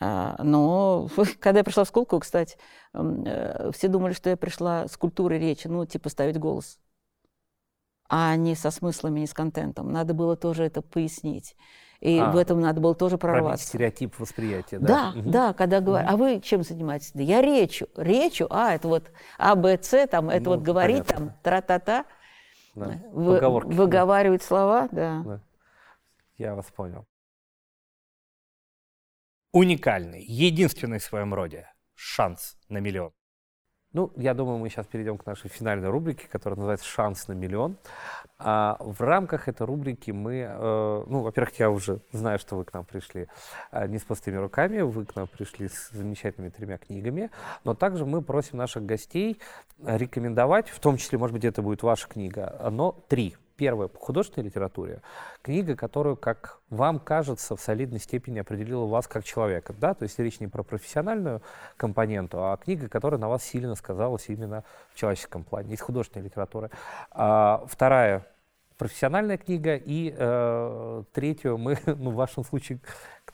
[0.00, 1.08] А, Но
[1.40, 2.56] когда я пришла в Сколково, кстати,
[2.92, 6.78] э, все думали, что я пришла с культурой речи, ну, типа ставить голос,
[8.08, 9.92] а не со смыслами, не с контентом.
[9.92, 11.56] Надо было тоже это пояснить.
[12.00, 13.66] И А, в этом надо было тоже прорваться.
[13.66, 14.78] стереотип восприятия.
[14.78, 15.30] Да, Мгм.
[15.32, 17.10] да, когда говорят, а вы чем занимаетесь?
[17.12, 21.04] Да я речью, речью, а, это вот А, Б, С, там, это Ну, вот говорить,
[21.06, 21.26] понятно.
[21.26, 22.04] там, тра-та-та,
[22.76, 23.00] Да.
[23.12, 23.72] вы- Поговорки.
[23.72, 25.22] выговаривать слова, да.
[25.24, 25.40] Да.
[26.36, 27.04] Я вас понял.
[29.52, 31.68] Уникальный, единственный в своем роде.
[31.94, 33.12] Шанс на миллион.
[33.98, 37.76] Ну, я думаю, мы сейчас перейдем к нашей финальной рубрике, которая называется «Шанс на миллион».
[38.38, 42.72] А в рамках этой рубрики мы, э, ну, во-первых, я уже знаю, что вы к
[42.72, 43.26] нам пришли
[43.72, 47.32] э, не с пустыми руками, вы к нам пришли с замечательными тремя книгами,
[47.64, 49.40] но также мы просим наших гостей
[49.84, 54.46] рекомендовать, в том числе, может быть, это будет ваша книга, но три Первое, по художественной
[54.46, 55.02] литературе,
[55.42, 59.74] книга, которую, как вам кажется, в солидной степени определила вас как человека.
[59.76, 59.94] Да?
[59.94, 61.42] То есть речь не про профессиональную
[61.76, 64.62] компоненту, а книга, которая на вас сильно сказалась именно
[64.94, 66.70] в человеческом плане, из художественной литературы.
[67.10, 68.24] А, вторая
[68.78, 72.80] профессиональная книга, и э, третью мы, ну, в вашем случае,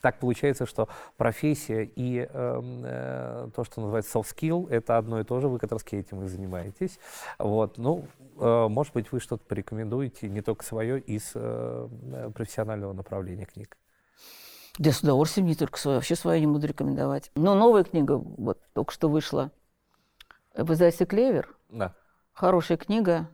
[0.01, 5.23] так получается, что профессия и э, э, то, что называется soft skill, это одно и
[5.23, 6.99] то же, вы как раз этим и занимаетесь.
[7.37, 11.87] Вот, ну, э, может быть, вы что-то порекомендуете, не только свое, из э,
[12.33, 13.77] профессионального направления книг.
[14.77, 17.31] Да, с удовольствием, не только свое, вообще свое не буду рекомендовать.
[17.35, 19.51] Но новая книга, вот, только что вышла,
[20.53, 21.55] в издательстве «Клевер».
[21.69, 21.93] Да.
[22.33, 23.29] Хорошая книга,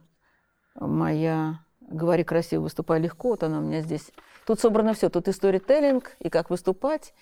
[0.75, 1.59] моя
[1.91, 4.11] «Говори красиво, выступай легко», вот она у меня здесь
[4.45, 5.09] Тут собрано все.
[5.09, 7.13] Тут и сторителлинг, и как выступать.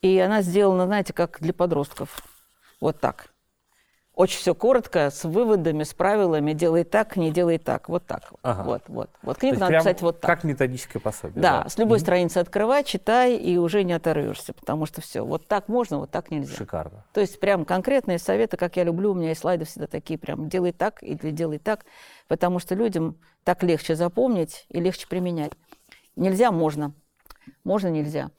[0.00, 2.22] И она сделана, знаете, как для подростков.
[2.80, 3.31] Вот так.
[4.14, 6.52] Очень все коротко, с выводами, с правилами.
[6.52, 7.88] Делай так, не делай так.
[7.88, 8.30] Вот так.
[8.42, 8.62] Ага.
[8.62, 9.10] Вот, вот.
[9.22, 10.30] Вот книгу надо писать вот так.
[10.30, 11.40] Как методическое пособие.
[11.40, 11.68] Да, да.
[11.70, 12.00] с любой mm-hmm.
[12.02, 15.24] страницы открывай, читай, и уже не оторвешься, потому что все.
[15.24, 16.54] Вот так можно, вот так нельзя.
[16.54, 17.04] Шикарно.
[17.14, 20.50] То есть прям конкретные советы, как я люблю, у меня есть слайды всегда такие, прям
[20.50, 21.86] делай так или делай так,
[22.28, 25.52] потому что людям так легче запомнить и легче применять.
[26.16, 26.92] Нельзя, можно.
[27.64, 28.30] Можно, нельзя.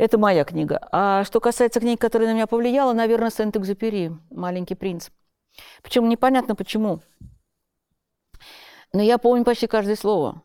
[0.00, 0.88] Это моя книга.
[0.92, 5.10] А что касается книг, которая на меня повлияла, наверное, Сент-Экзюпери «Маленький принц».
[5.82, 7.02] Причем непонятно почему.
[8.94, 10.42] Но я помню почти каждое слово.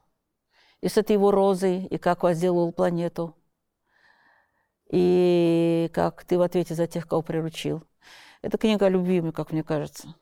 [0.81, 3.33] И с этой его розой, и как возделал планету,
[4.91, 7.81] и как ты в ответе за тех, кого приручил.
[8.41, 10.15] Это книга о любви, как мне кажется.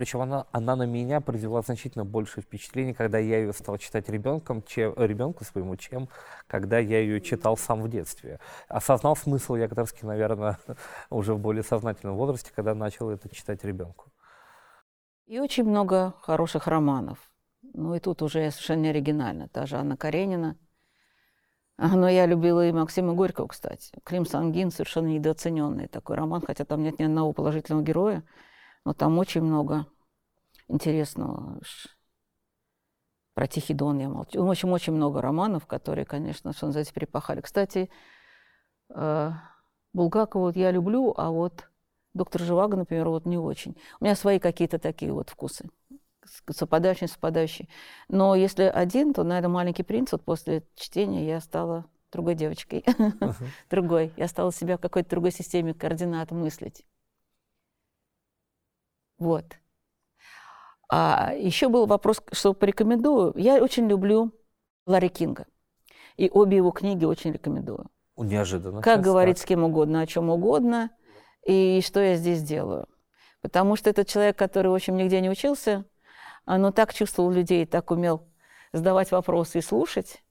[0.00, 4.62] Причем она, она на меня произвела значительно больше впечатлений, когда я ее стал читать ребенком,
[4.62, 6.08] чем, ребенку своему, чем
[6.46, 8.40] когда я ее читал сам в детстве.
[8.68, 9.68] Осознал смысл я
[10.00, 10.58] наверное,
[11.10, 14.06] уже в более сознательном возрасте, когда начал это читать ребенку.
[15.26, 17.18] И очень много хороших романов.
[17.60, 19.48] Ну и тут уже совершенно оригинально.
[19.48, 20.56] Та же Анна Каренина.
[21.76, 23.92] Но я любила и Максима Горького, кстати.
[24.04, 28.24] Клим Сангин совершенно недооцененный такой роман, хотя там нет ни одного положительного героя.
[28.84, 29.86] Но там очень много
[30.68, 31.60] интересного.
[33.34, 34.44] Про Тихий Дон я молчу.
[34.44, 37.40] Очень-очень много романов, которые, конечно, что называется, перепахали.
[37.40, 37.90] Кстати,
[38.94, 39.30] э,
[39.92, 41.70] Булгакова я люблю, а вот
[42.12, 43.76] доктор Живаго, например, вот не очень.
[44.00, 45.68] У меня свои какие-то такие вот вкусы
[46.50, 47.68] совпадающие, совпадающие.
[48.08, 53.34] Но если один, то, наверное, «Маленький принц», вот после чтения я стала другой девочкой, uh-huh.
[53.70, 54.12] другой.
[54.16, 56.84] Я стала себя в какой-то другой системе координат мыслить.
[59.20, 59.44] Вот.
[60.90, 63.32] А еще был вопрос, что порекомендую.
[63.36, 64.32] Я очень люблю
[64.86, 65.46] Ларри Кинга.
[66.16, 67.86] И обе его книги очень рекомендую.
[68.16, 68.82] Неожиданно.
[68.82, 69.44] Как говорить так.
[69.44, 70.90] с кем угодно, о чем угодно,
[71.46, 72.88] и что я здесь делаю.
[73.40, 75.84] Потому что это человек, который, в общем, нигде не учился,
[76.44, 78.26] но так чувствовал людей, так умел
[78.72, 80.22] задавать вопросы и слушать,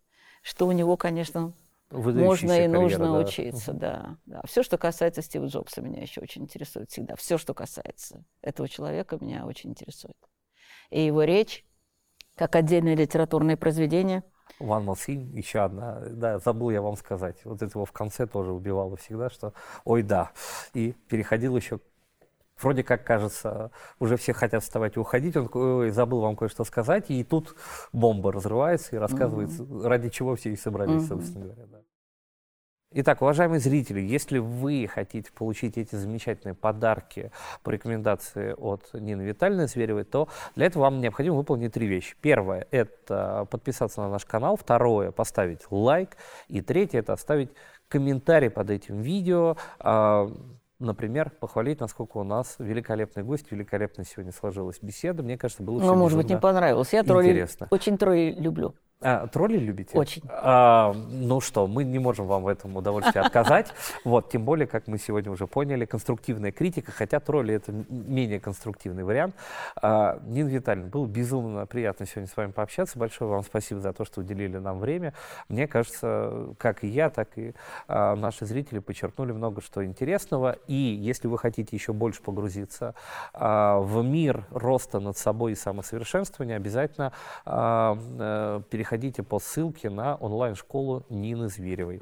[0.44, 1.54] что у него, конечно,
[1.92, 4.18] можно и нужно карьера, учиться, да.
[4.26, 4.42] да.
[4.46, 7.16] Все, что касается Стива Джобса, меня еще очень интересует всегда.
[7.16, 10.18] Все, что касается этого человека, меня очень интересует.
[10.92, 11.66] И его речь,
[12.36, 14.24] как отдельное литературное произведение.
[14.60, 17.44] One More Thing, еще одна, да, забыл я вам сказать.
[17.46, 20.32] Вот это его в конце тоже убивало всегда, что ой, да.
[20.74, 21.80] И переходил еще
[22.62, 27.10] вроде как кажется, уже все хотят вставать и уходить, он такой, забыл вам кое-что сказать,
[27.10, 27.56] и тут
[27.94, 29.88] бомба разрывается и рассказывается, mm-hmm.
[29.88, 31.08] ради чего все и собрались, mm-hmm.
[31.08, 31.66] собственно говоря.
[31.68, 31.80] Да.
[32.92, 37.32] Итак, уважаемые зрители, если вы хотите получить эти замечательные подарки
[37.62, 42.16] по рекомендации от Нины Витальевны Зверевой, то для этого вам необходимо выполнить три вещи.
[42.20, 44.58] Первое– это подписаться на наш канал.
[44.58, 46.18] Второе– поставить лайк.
[46.48, 47.52] И третье– это оставить
[47.90, 49.56] комментарий под этим видео.
[50.80, 55.22] Например, похвалить, насколько у нас великолепный гость, великолепно сегодня сложилась беседа.
[55.24, 56.94] Мне кажется, было Ну, может быть, не понравилось.
[56.94, 58.76] Я тролли очень тролли люблю.
[59.02, 59.98] А, тролли любите?
[59.98, 60.24] Очень.
[60.28, 63.72] А, ну что, мы не можем вам в этом удовольствии отказать.
[64.04, 69.06] Вот, тем более, как мы сегодня уже поняли, конструктивная критика, хотя тролли это менее конструктивный
[69.06, 69.36] вариант.
[69.82, 73.00] А, Нина Витальевна, было безумно приятно сегодня с вами пообщаться.
[73.00, 75.14] Большое вам спасибо за то, что уделили нам время.
[75.48, 77.54] Мне кажется, как и я, так и
[77.88, 80.58] а, наши зрители подчеркнули много что интересного.
[80.68, 82.96] И если вы хотите еще больше погрузиться
[83.34, 87.14] а, в мир роста над собой и самосовершенствования, обязательно
[87.46, 92.02] а, а, переходите переходите по ссылке на онлайн-школу Нины Зверевой.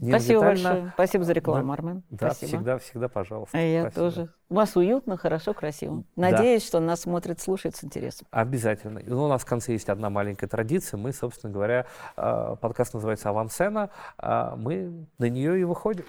[0.00, 0.92] Нина Спасибо Витальевна, большое.
[0.94, 2.02] Спасибо за рекламу, да, Армен.
[2.08, 2.48] Да, Спасибо.
[2.48, 3.58] всегда, всегда, пожалуйста.
[3.58, 4.00] Я Спасибо.
[4.00, 4.28] тоже.
[4.48, 6.04] У вас уютно, хорошо, красиво.
[6.16, 6.66] Надеюсь, да.
[6.66, 8.26] что нас смотрят, слушают с интересом.
[8.30, 9.00] Обязательно.
[9.00, 10.96] И у нас в конце есть одна маленькая традиция.
[10.96, 11.84] Мы, собственно говоря,
[12.16, 13.90] а, подкаст называется «Авансцена».
[14.16, 16.04] А мы на нее и выходим.